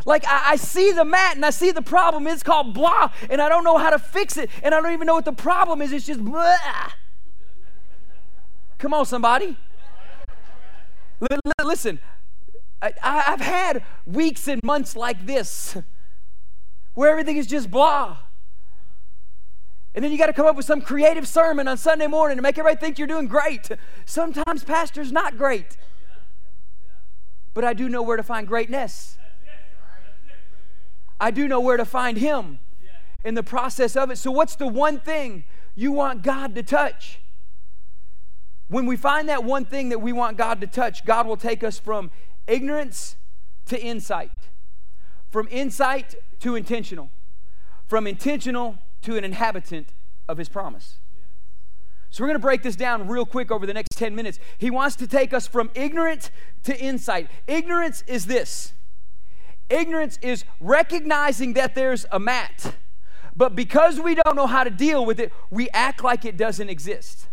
[0.05, 2.27] Like, I, I, see the mat and I see the problem.
[2.27, 5.07] It's called blah, and I don't know how to fix it, and I don't even
[5.07, 5.91] know what the problem is.
[5.91, 6.55] It's just blah.
[8.77, 9.57] Come on, somebody.
[11.31, 11.99] L- listen,
[12.81, 15.75] I, I've had weeks and months like this
[16.93, 18.17] where everything is just blah.
[19.95, 22.41] And then you got to come up with some creative sermon on Sunday morning to
[22.43, 23.69] make everybody think you're doing great.
[24.05, 25.77] Sometimes pastor's not great.
[27.53, 29.17] But I do know where to find greatness.
[31.25, 32.59] I do know where to find him
[33.23, 34.19] in the process of it.
[34.19, 37.19] So what's the one thing you want God to touch?
[38.67, 41.63] When we find that one thing that we want God to touch, God will take
[41.63, 42.11] us from
[42.45, 43.15] ignorance
[43.65, 44.29] to insight,
[45.31, 47.09] from insight to intentional,
[47.87, 49.87] from intentional to an inhabitant
[50.29, 50.97] of his promise.
[52.11, 54.37] So we're going to break this down real quick over the next 10 minutes.
[54.59, 56.29] He wants to take us from ignorant
[56.65, 57.31] to insight.
[57.47, 58.75] Ignorance is this
[59.69, 62.75] ignorance is recognizing that there's a mat,
[63.35, 66.69] but because we don't know how to deal with it, we act like it doesn't
[66.69, 67.27] exist.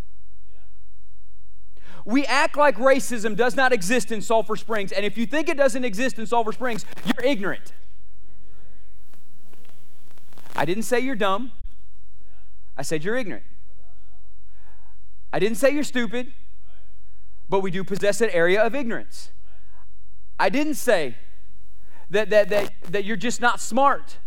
[2.05, 5.57] We act like racism does not exist in Sulphur Springs, and if you think it
[5.57, 7.73] doesn't exist in Sulphur Springs, you're ignorant.
[10.57, 11.53] I didn't say you're dumb,
[12.77, 13.45] I said you're ignorant.
[15.33, 16.33] I didn't say you're stupid,
[17.49, 19.31] but we do possess an area of ignorance.
[20.38, 21.16] I didn't say
[22.12, 24.18] that, that, that, that you're just not smart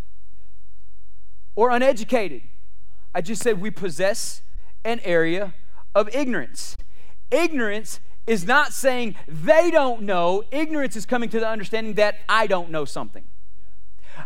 [1.56, 2.42] or uneducated.
[3.14, 4.42] I just said we possess
[4.84, 5.54] an area
[5.94, 6.76] of ignorance.
[7.32, 12.48] Ignorance is not saying they don't know, ignorance is coming to the understanding that I
[12.48, 13.24] don't know something.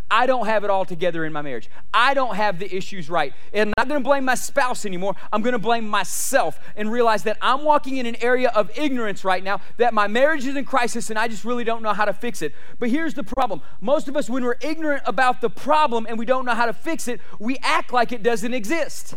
[0.09, 1.69] I don't have it all together in my marriage.
[1.93, 3.33] I don't have the issues right.
[3.53, 5.15] And I'm not going to blame my spouse anymore.
[5.31, 9.23] I'm going to blame myself and realize that I'm walking in an area of ignorance
[9.23, 12.05] right now, that my marriage is in crisis and I just really don't know how
[12.05, 12.53] to fix it.
[12.79, 16.25] But here's the problem most of us, when we're ignorant about the problem and we
[16.25, 19.15] don't know how to fix it, we act like it doesn't exist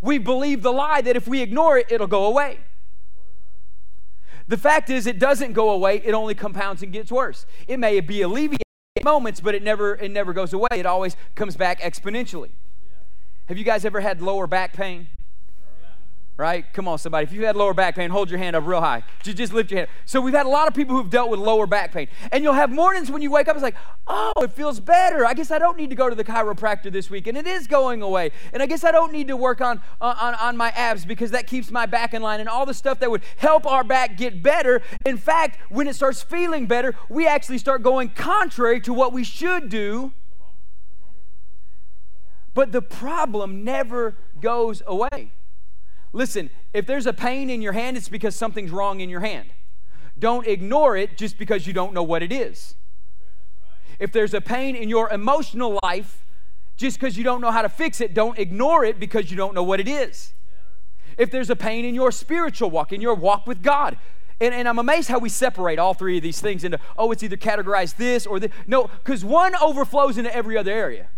[0.00, 2.60] we believe the lie that if we ignore it, it'll go away.
[4.48, 7.46] The fact is, it doesn't go away, it only compounds and gets worse.
[7.68, 8.62] It may be alleviated
[9.04, 10.68] moments, but it never, it never goes away.
[10.72, 12.50] It always comes back exponentially.
[13.46, 15.08] Have you guys ever had lower back pain?
[16.40, 16.64] Right?
[16.72, 17.24] Come on, somebody.
[17.24, 19.02] If you've had lower back pain, hold your hand up real high.
[19.22, 19.90] Just, lift your hand.
[20.06, 22.08] So we've had a lot of people who've dealt with lower back pain.
[22.32, 23.76] And you'll have mornings when you wake up, it's like,
[24.06, 25.26] oh, it feels better.
[25.26, 27.26] I guess I don't need to go to the chiropractor this week.
[27.26, 28.30] And it is going away.
[28.54, 31.46] And I guess I don't need to work on, on, on my abs because that
[31.46, 34.42] keeps my back in line and all the stuff that would help our back get
[34.42, 34.80] better.
[35.04, 39.24] In fact, when it starts feeling better, we actually start going contrary to what we
[39.24, 40.14] should do.
[42.54, 45.32] But the problem never goes away.
[46.12, 49.50] Listen, if there's a pain in your hand, it's because something's wrong in your hand.
[50.18, 52.74] Don't ignore it just because you don't know what it is.
[53.98, 56.24] If there's a pain in your emotional life,
[56.76, 59.54] just because you don't know how to fix it, don't ignore it because you don't
[59.54, 60.32] know what it is.
[61.18, 63.98] If there's a pain in your spiritual walk, in your walk with God,
[64.40, 67.22] and, and I'm amazed how we separate all three of these things into, oh, it's
[67.22, 68.50] either categorized this or this.
[68.66, 71.08] No, because one overflows into every other area.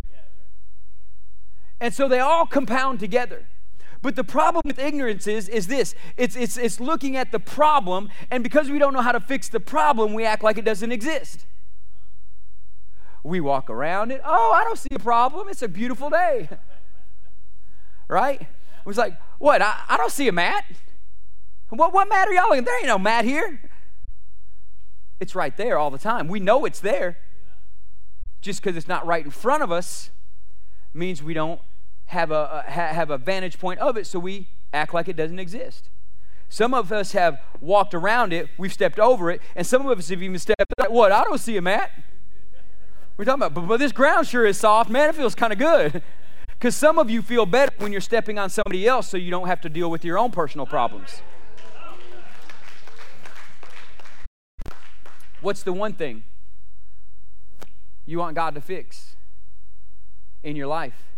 [1.79, 3.47] And so they all compound together.
[4.03, 8.09] But the problem with ignorance is, is this it's, it's, it's looking at the problem,
[8.29, 10.91] and because we don't know how to fix the problem, we act like it doesn't
[10.91, 11.45] exist.
[13.23, 14.19] We walk around it.
[14.25, 15.47] Oh, I don't see a problem.
[15.47, 16.49] It's a beautiful day.
[18.09, 18.41] right?
[18.41, 19.61] It was like, what?
[19.61, 20.65] I, I don't see a mat.
[21.69, 22.65] What, what mat are y'all in?
[22.65, 23.61] There ain't no mat here.
[25.21, 26.27] It's right there all the time.
[26.27, 27.19] We know it's there.
[28.41, 30.11] Just because it's not right in front of us
[30.93, 31.61] means we don't
[32.13, 35.89] have a, have a vantage point of it, so we act like it doesn't exist.
[36.49, 40.09] Some of us have walked around it, we've stepped over it, and some of us
[40.09, 41.11] have even stepped like, what?
[41.11, 41.91] I don't see a mat.
[43.17, 44.89] We're talking about, but, but this ground sure is soft.
[44.89, 46.01] Man, it feels kind of good.
[46.63, 49.47] Because some of you feel better when you're stepping on somebody else so you don't
[49.47, 51.21] have to deal with your own personal problems.
[55.41, 56.23] What's the one thing
[58.05, 59.17] you want God to fix
[60.41, 61.12] in your life?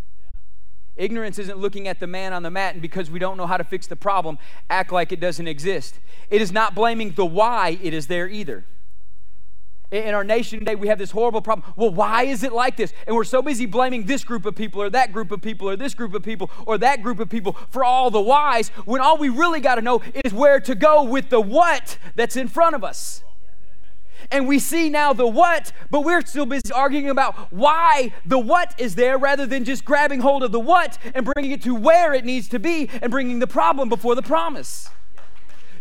[0.98, 3.58] Ignorance isn't looking at the man on the mat and because we don't know how
[3.58, 4.38] to fix the problem,
[4.70, 6.00] act like it doesn't exist.
[6.30, 8.66] It is not blaming the why it is there either.
[9.92, 11.72] In our nation today, we have this horrible problem.
[11.76, 12.92] Well, why is it like this?
[13.06, 15.76] And we're so busy blaming this group of people or that group of people or
[15.76, 19.18] this group of people or that group of people for all the whys when all
[19.18, 22.76] we really got to know is where to go with the what that's in front
[22.76, 23.24] of us
[24.32, 28.74] and we see now the what, but we're still busy arguing about why the what
[28.80, 32.14] is there rather than just grabbing hold of the what and bringing it to where
[32.14, 34.90] it needs to be and bringing the problem before the promise.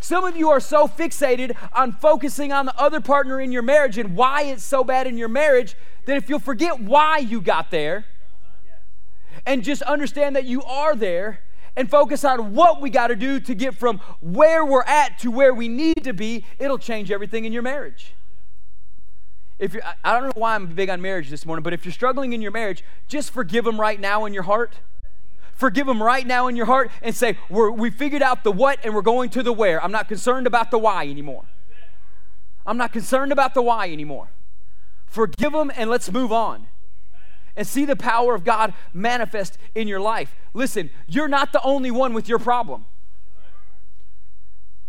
[0.01, 3.97] Some of you are so fixated on focusing on the other partner in your marriage
[3.97, 7.71] and why it's so bad in your marriage that if you'll forget why you got
[7.71, 8.05] there
[9.47, 11.41] and just understand that you are there
[11.77, 15.31] and focus on what we got to do to get from where we're at to
[15.31, 18.15] where we need to be, it'll change everything in your marriage.
[19.59, 21.93] If you're, I don't know why I'm big on marriage this morning, but if you're
[21.93, 24.81] struggling in your marriage, just forgive them right now in your heart.
[25.53, 28.95] Forgive them right now in your heart and say, we figured out the what and
[28.95, 29.83] we're going to the where.
[29.83, 31.45] I'm not concerned about the why anymore.
[32.67, 34.29] I'm not concerned about the why anymore.
[35.07, 36.67] Forgive them and let's move on
[37.55, 40.35] and see the power of God manifest in your life.
[40.55, 42.87] Listen, you're not the only one with your problem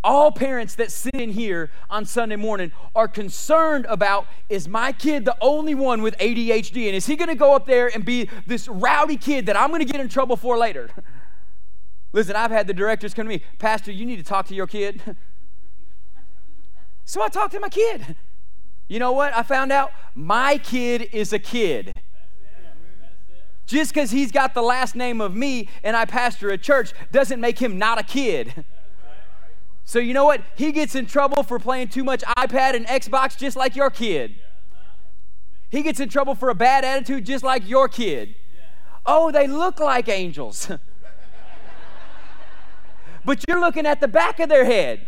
[0.06, 5.26] all parents that sit in here on Sunday morning are concerned about is my kid
[5.26, 6.86] the only one with ADHD?
[6.86, 9.70] And is he going to go up there and be this rowdy kid that I'm
[9.70, 10.91] going to get in trouble for later?
[12.14, 14.68] Listen, I've had the directors come to me, Pastor, you need to talk to your
[14.68, 15.01] kid.
[17.03, 18.16] so I talked to my kid.
[18.88, 19.36] You know what?
[19.36, 21.91] I found out my kid is a kid.
[23.66, 27.41] Just because he's got the last name of me and I pastor a church doesn't
[27.41, 28.64] make him not a kid.
[29.86, 30.42] So you know what?
[30.56, 34.36] He gets in trouble for playing too much iPad and Xbox just like your kid.
[35.70, 38.36] He gets in trouble for a bad attitude just like your kid.
[39.06, 40.72] Oh, they look like angels.
[43.26, 45.08] but you're looking at the back of their head.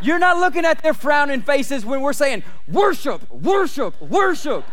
[0.00, 4.64] You're not looking at their frowning faces when we're saying, Worship, worship, worship.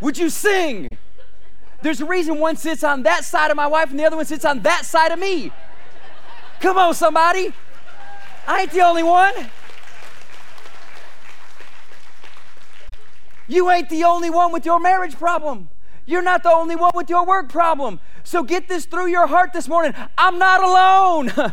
[0.00, 0.88] Would you sing?
[1.82, 4.24] There's a reason one sits on that side of my wife and the other one
[4.24, 5.52] sits on that side of me.
[6.64, 7.52] Come on, somebody.
[8.46, 9.34] I ain't the only one.
[13.46, 15.68] You ain't the only one with your marriage problem.
[16.06, 18.00] You're not the only one with your work problem.
[18.22, 19.92] So get this through your heart this morning.
[20.16, 21.52] I'm not alone.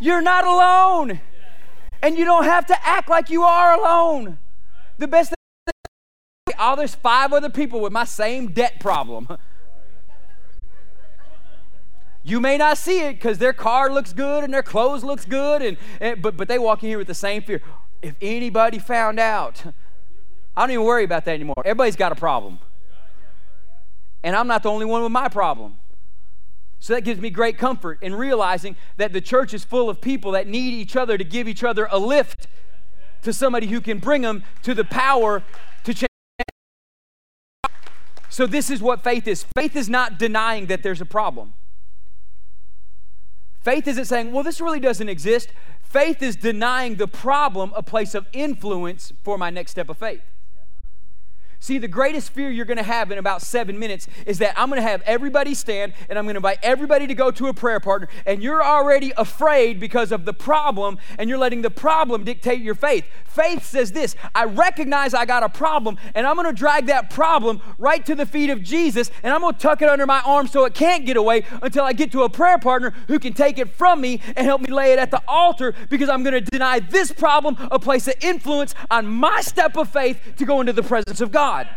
[0.00, 1.20] You're not alone.
[2.02, 4.38] And you don't have to act like you are alone.
[4.96, 5.34] The best
[5.66, 9.28] thing, oh, there's five other people with my same debt problem.
[12.24, 15.60] You may not see it because their car looks good and their clothes looks good,
[15.60, 17.60] and, and, but, but they walk in here with the same fear.
[18.00, 19.64] If anybody found out,
[20.56, 21.62] I don't even worry about that anymore.
[21.64, 22.58] Everybody's got a problem.
[24.22, 25.78] And I'm not the only one with my problem.
[26.78, 30.32] So that gives me great comfort in realizing that the church is full of people
[30.32, 32.46] that need each other to give each other a lift
[33.22, 35.42] to somebody who can bring them to the power
[35.84, 36.08] to change.
[38.28, 41.52] So, this is what faith is faith is not denying that there's a problem.
[43.62, 45.50] Faith isn't saying, well, this really doesn't exist.
[45.82, 50.22] Faith is denying the problem a place of influence for my next step of faith.
[51.62, 54.68] See, the greatest fear you're going to have in about seven minutes is that I'm
[54.68, 57.54] going to have everybody stand and I'm going to invite everybody to go to a
[57.54, 62.24] prayer partner, and you're already afraid because of the problem, and you're letting the problem
[62.24, 63.04] dictate your faith.
[63.24, 67.10] Faith says this I recognize I got a problem, and I'm going to drag that
[67.10, 70.20] problem right to the feet of Jesus, and I'm going to tuck it under my
[70.26, 73.34] arm so it can't get away until I get to a prayer partner who can
[73.34, 76.34] take it from me and help me lay it at the altar because I'm going
[76.34, 80.60] to deny this problem a place of influence on my step of faith to go
[80.60, 81.51] into the presence of God.
[81.52, 81.68] God.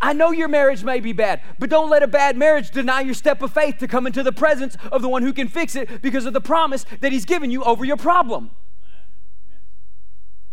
[0.00, 3.14] I know your marriage may be bad, but don't let a bad marriage deny your
[3.14, 6.02] step of faith to come into the presence of the one who can fix it
[6.02, 8.50] because of the promise that he's given you over your problem.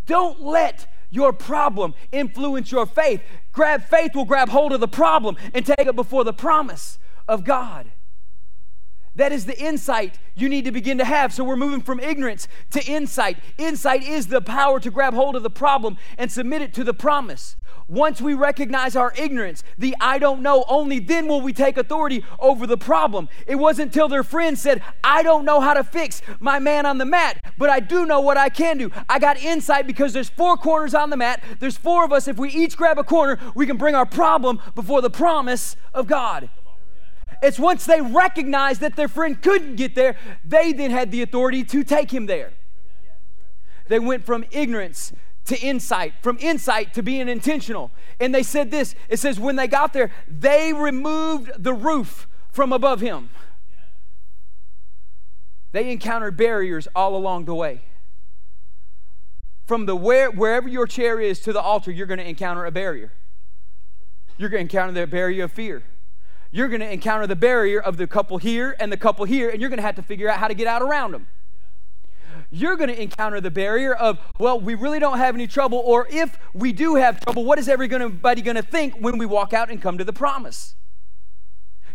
[0.06, 3.22] Don't let your problem influence your faith.
[3.52, 6.98] Grab faith will grab hold of the problem and take it before the promise
[7.28, 7.92] of God.
[9.16, 11.34] That is the insight you need to begin to have.
[11.34, 13.38] So we're moving from ignorance to insight.
[13.58, 16.94] Insight is the power to grab hold of the problem and submit it to the
[16.94, 17.58] promise.
[17.88, 22.24] Once we recognize our ignorance, the I don't know, only then will we take authority
[22.40, 23.28] over the problem.
[23.46, 27.00] It wasn't until their friend said, I don't know how to fix my man on
[27.00, 28.92] the mat, but I do know what I can do.
[29.10, 31.44] I got insight because there's four corners on the mat.
[31.60, 32.30] There's four of us.
[32.30, 36.08] If we each grab a corner, we can bring our problem before the promise of
[36.08, 36.50] God.
[37.42, 40.16] It's once they recognized that their friend couldn't get there,
[40.46, 42.52] they then had the authority to take him there.
[43.88, 45.12] They went from ignorance
[45.46, 47.92] to insight, from insight to being intentional.
[48.20, 52.72] And they said this it says, when they got there, they removed the roof from
[52.72, 53.30] above him.
[55.72, 57.82] They encountered barriers all along the way.
[59.66, 62.72] From the where, wherever your chair is to the altar, you're going to encounter a
[62.72, 63.14] barrier.
[64.38, 65.84] You're going to encounter the barrier of fear
[66.52, 69.62] you're going to encounter the barrier of the couple here and the couple here, and
[69.62, 71.28] you're going to have to figure out how to get out around them.
[72.50, 76.08] You're going to encounter the barrier of, well, we really don't have any trouble, or
[76.10, 79.70] if we do have trouble, what is everybody going to think when we walk out
[79.70, 80.76] and come to the promise?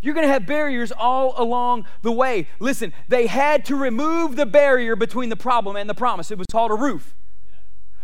[0.01, 2.47] You're going to have barriers all along the way.
[2.59, 6.31] Listen, they had to remove the barrier between the problem and the promise.
[6.31, 7.15] It was called a roof.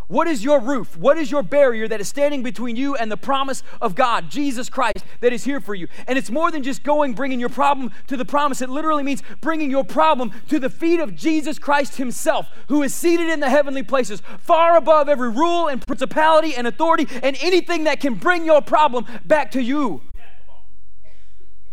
[0.08, 0.97] What is your roof?
[0.97, 4.70] What is your barrier that is standing between you and the promise of God, Jesus
[4.70, 5.88] Christ, that is here for you?
[6.08, 8.62] And it's more than just going, bringing your problem to the promise.
[8.62, 12.93] It literally means bringing your problem to the feet of Jesus Christ Himself, who is
[12.93, 17.86] seated in the heavenly places, far above every rule and principality and authority and anything
[17.86, 20.01] that can bring your problem back to you.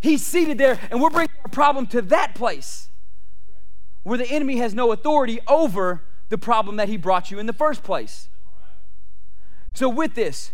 [0.01, 2.89] He's seated there, and we're bringing our problem to that place
[4.03, 7.53] where the enemy has no authority over the problem that he brought you in the
[7.53, 8.29] first place.
[9.75, 10.53] So, with this,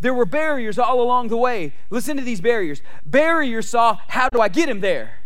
[0.00, 1.74] there were barriers all along the way.
[1.90, 2.80] Listen to these barriers.
[3.04, 5.18] Barriers saw, how do I get him there?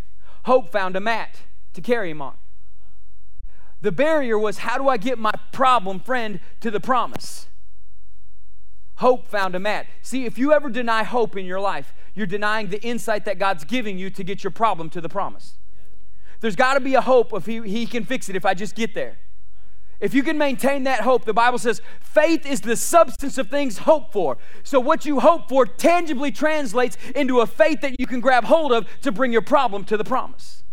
[0.45, 1.43] Hope found a mat
[1.75, 2.35] to carry him on.
[3.81, 7.49] The barrier was, how do I get my problem friend to the promise?
[8.97, 9.87] Hope found a mat.
[10.03, 13.65] See, if you ever deny hope in your life, you're denying the insight that God's
[13.65, 15.55] giving you to get your problem to the promise.
[16.41, 18.75] There's got to be a hope if he, he can fix it if I just
[18.75, 19.19] get there.
[20.01, 23.79] If you can maintain that hope, the Bible says faith is the substance of things
[23.79, 24.39] hoped for.
[24.63, 28.73] So, what you hope for tangibly translates into a faith that you can grab hold
[28.73, 30.64] of to bring your problem to the promise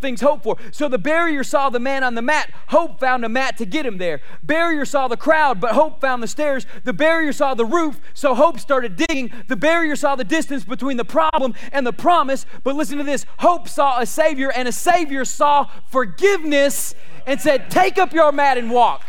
[0.00, 0.56] things hoped for.
[0.70, 2.50] So the barrier saw the man on the mat.
[2.68, 4.20] Hope found a mat to get him there.
[4.42, 6.66] Barrier saw the crowd, but hope found the stairs.
[6.84, 9.32] The barrier saw the roof, so hope started digging.
[9.48, 12.46] The barrier saw the distance between the problem and the promise.
[12.64, 16.94] But listen to this hope saw a Savior, and a Savior saw forgiveness
[17.26, 19.04] and said, Take up your mat and walk.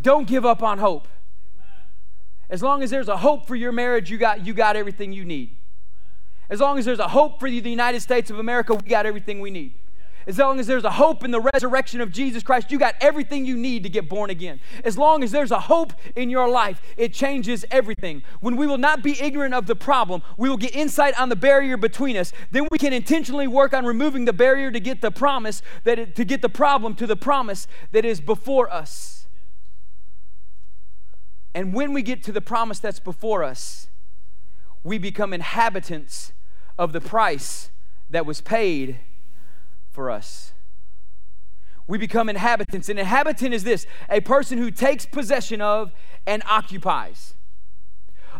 [0.00, 1.08] Don't give up on hope.
[2.50, 5.24] As long as there's a hope for your marriage, you got, you got everything you
[5.24, 5.57] need.
[6.50, 9.40] As long as there's a hope for the United States of America, we got everything
[9.40, 9.74] we need.
[10.28, 13.46] As long as there's a hope in the resurrection of Jesus Christ, you got everything
[13.46, 14.60] you need to get born again.
[14.84, 18.22] As long as there's a hope in your life, it changes everything.
[18.40, 21.36] When we will not be ignorant of the problem, we will get insight on the
[21.36, 22.34] barrier between us.
[22.50, 26.14] Then we can intentionally work on removing the barrier to get the promise that it,
[26.16, 29.28] to get the problem to the promise that is before us.
[31.54, 33.88] And when we get to the promise that's before us,
[34.84, 36.32] we become inhabitants
[36.78, 37.70] of the price
[38.10, 39.00] that was paid
[39.90, 40.52] for us.
[41.86, 42.88] We become inhabitants.
[42.88, 45.92] An inhabitant is this a person who takes possession of
[46.26, 47.34] and occupies.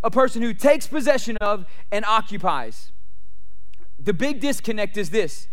[0.05, 2.93] A person who takes possession of and occupies.
[3.99, 5.49] The big disconnect is this,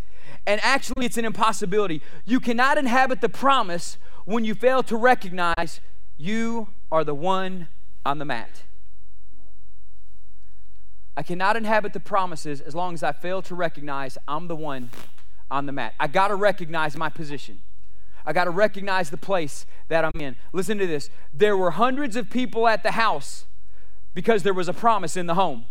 [0.46, 2.00] and actually, it's an impossibility.
[2.24, 5.80] You cannot inhabit the promise when you fail to recognize
[6.16, 7.68] you are the one
[8.04, 8.62] on the mat.
[11.16, 14.90] I cannot inhabit the promises as long as I fail to recognize I'm the one
[15.50, 15.94] on the mat.
[15.98, 17.60] I got to recognize my position.
[18.26, 20.36] I got to recognize the place that I'm in.
[20.52, 21.08] Listen to this.
[21.32, 23.46] There were hundreds of people at the house
[24.14, 25.64] because there was a promise in the home.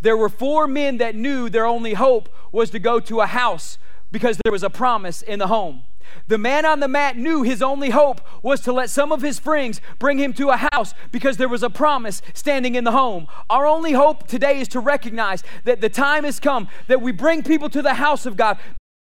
[0.00, 3.78] There were four men that knew their only hope was to go to a house
[4.10, 5.84] because there was a promise in the home.
[6.28, 9.38] The man on the mat knew his only hope was to let some of his
[9.38, 13.26] friends bring him to a house because there was a promise standing in the home.
[13.50, 17.42] Our only hope today is to recognize that the time has come that we bring
[17.42, 18.58] people to the house of God.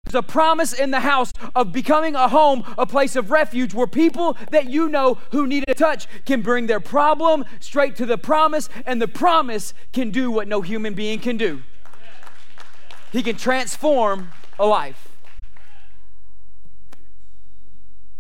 [0.07, 3.89] There's a promise in the house of becoming a home, a place of refuge where
[3.89, 8.17] people that you know who need a touch can bring their problem straight to the
[8.17, 11.63] promise, and the promise can do what no human being can do.
[13.11, 14.31] He can transform
[14.61, 15.09] a life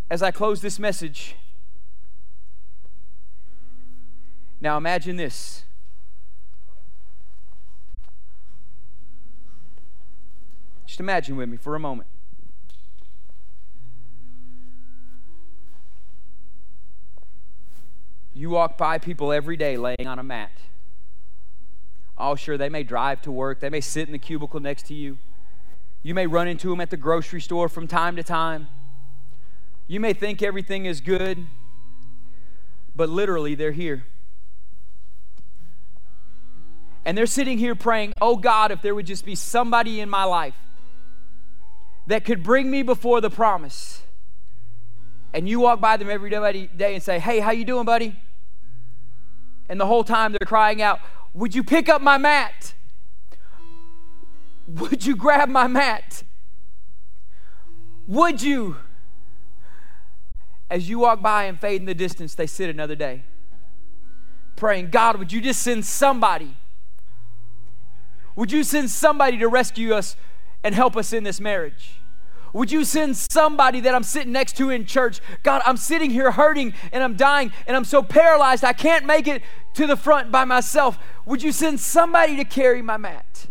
[0.08, 1.34] as I close this message,
[4.60, 5.64] now imagine this.
[10.86, 12.08] Just imagine with me for a moment.
[18.32, 20.52] You walk by people every day laying on a mat.
[22.18, 24.94] Oh, sure, they may drive to work, they may sit in the cubicle next to
[24.94, 25.18] you.
[26.02, 28.68] You may run into them at the grocery store from time to time.
[29.88, 31.46] You may think everything is good,
[32.94, 34.04] but literally they're here.
[37.04, 40.24] And they're sitting here praying, Oh God, if there would just be somebody in my
[40.24, 40.56] life
[42.08, 44.02] that could bring me before the promise.
[45.32, 48.16] And you walk by them every day and say, Hey, how you doing, buddy?
[49.68, 50.98] And the whole time they're crying out,
[51.32, 52.74] Would you pick up my mat?
[54.66, 56.24] Would you grab my mat?
[58.08, 58.76] Would you?
[60.68, 63.22] As you walk by and fade in the distance, they sit another day
[64.56, 66.56] praying, God, would you just send somebody?
[68.34, 70.16] Would you send somebody to rescue us
[70.64, 72.00] and help us in this marriage?
[72.52, 75.20] Would you send somebody that I'm sitting next to in church?
[75.42, 79.28] God, I'm sitting here hurting and I'm dying and I'm so paralyzed I can't make
[79.28, 79.42] it
[79.74, 80.98] to the front by myself.
[81.26, 83.46] Would you send somebody to carry my mat?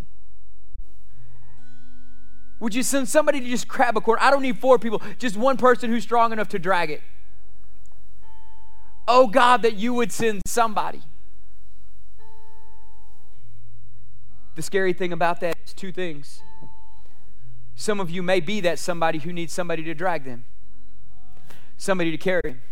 [2.58, 4.18] Would you send somebody to just grab a cord?
[4.20, 7.02] I don't need four people, just one person who's strong enough to drag it.
[9.06, 11.02] Oh God, that you would send somebody.
[14.54, 16.42] The scary thing about that is two things.
[17.74, 20.44] Some of you may be that somebody who needs somebody to drag them,
[21.76, 22.62] somebody to carry them.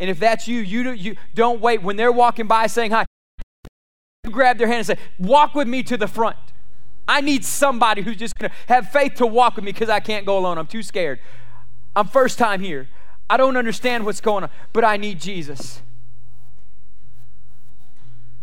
[0.00, 3.04] And if that's you, you, do, you don't wait when they're walking by saying hi.
[4.24, 6.36] You grab their hand and say, Walk with me to the front.
[7.10, 9.98] I need somebody who's just going to have faith to walk with me because I
[9.98, 10.58] can't go alone.
[10.58, 11.18] I'm too scared.
[11.96, 12.88] I'm first time here.
[13.28, 15.82] I don't understand what's going on, but I need Jesus.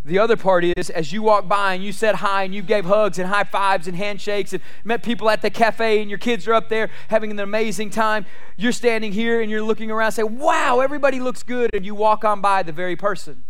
[0.03, 2.83] The other part is, as you walk by and you said hi and you gave
[2.83, 6.45] hugs and high fives and handshakes and met people at the cafe and your kids
[6.45, 8.25] are up there having an amazing time,
[8.57, 11.69] you're standing here and you're looking around and say, Wow, everybody looks good.
[11.73, 13.45] And you walk on by the very person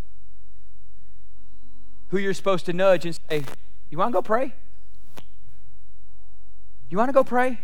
[2.10, 3.46] who you're supposed to nudge and say,
[3.90, 4.54] You want to go pray?
[6.90, 7.60] You want to go pray?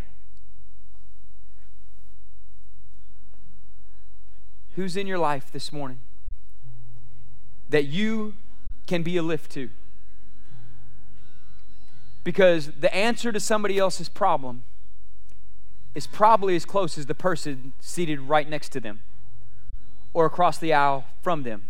[4.76, 6.00] Who's in your life this morning
[7.70, 8.36] that you
[8.86, 9.70] can be a lift to.
[12.24, 14.64] Because the answer to somebody else's problem
[15.96, 19.02] is probably as close as the person seated right next to them
[20.14, 21.64] or across the aisle from them.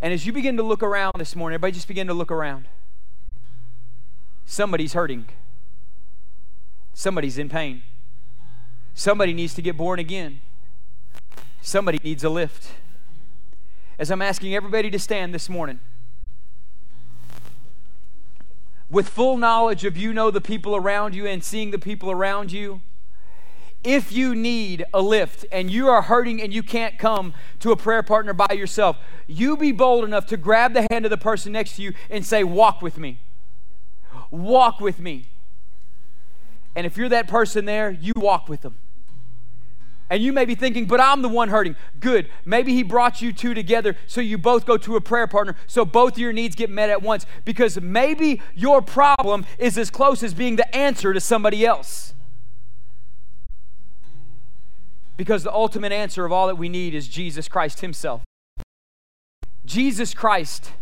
[0.00, 2.68] And as you begin to look around this morning, everybody just begin to look around.
[4.46, 5.26] Somebody's hurting.
[6.94, 7.82] Somebody's in pain.
[8.94, 10.40] Somebody needs to get born again.
[11.62, 12.72] Somebody needs a lift
[14.00, 15.78] as I'm asking everybody to stand this morning.
[18.88, 22.50] With full knowledge of you know the people around you and seeing the people around
[22.50, 22.80] you,
[23.84, 27.76] if you need a lift and you are hurting and you can't come to a
[27.76, 31.52] prayer partner by yourself, you be bold enough to grab the hand of the person
[31.52, 33.20] next to you and say, Walk with me.
[34.30, 35.26] Walk with me.
[36.76, 38.76] And if you're that person there, you walk with them.
[40.10, 41.76] And you may be thinking, but I'm the one hurting.
[42.00, 42.28] Good.
[42.44, 45.84] Maybe He brought you two together so you both go to a prayer partner so
[45.84, 47.26] both of your needs get met at once.
[47.44, 52.12] Because maybe your problem is as close as being the answer to somebody else.
[55.16, 58.22] Because the ultimate answer of all that we need is Jesus Christ Himself.
[59.64, 60.72] Jesus Christ,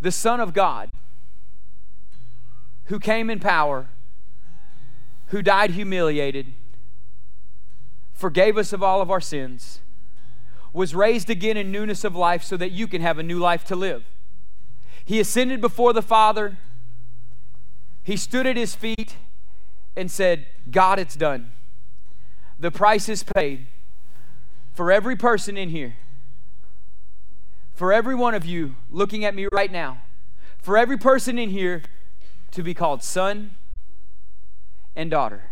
[0.00, 0.90] the Son of God,
[2.84, 3.88] who came in power,
[5.28, 6.52] who died humiliated
[8.16, 9.80] forgave us of all of our sins,
[10.72, 13.64] was raised again in newness of life so that you can have a new life
[13.64, 14.04] to live.
[15.04, 16.56] He ascended before the Father.
[18.02, 19.16] He stood at his feet
[19.94, 21.52] and said, God, it's done.
[22.58, 23.66] The price is paid
[24.72, 25.96] for every person in here,
[27.74, 30.02] for every one of you looking at me right now,
[30.58, 31.82] for every person in here
[32.50, 33.52] to be called son
[34.96, 35.42] and daughter.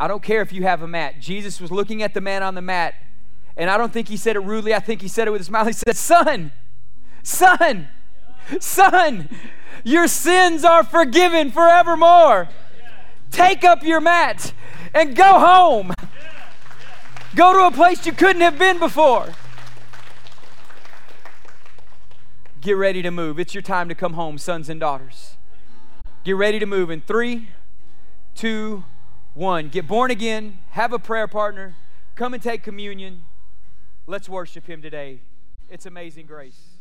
[0.00, 1.20] I don't care if you have a mat.
[1.20, 2.94] Jesus was looking at the man on the mat,
[3.56, 4.74] and I don't think he said it rudely.
[4.74, 5.66] I think he said it with a smile.
[5.66, 6.50] He said, Son,
[7.22, 7.88] son,
[8.58, 9.28] son,
[9.84, 12.48] your sins are forgiven forevermore.
[13.30, 14.52] Take up your mat
[14.92, 15.94] and go home.
[17.34, 19.28] Go to a place you couldn't have been before.
[22.60, 23.38] Get ready to move.
[23.38, 25.36] It's your time to come home, sons and daughters.
[26.24, 27.48] Get ready to move in three,
[28.36, 28.84] two,
[29.34, 31.74] one, get born again, have a prayer partner,
[32.14, 33.24] come and take communion.
[34.06, 35.20] Let's worship Him today.
[35.68, 36.71] It's amazing grace.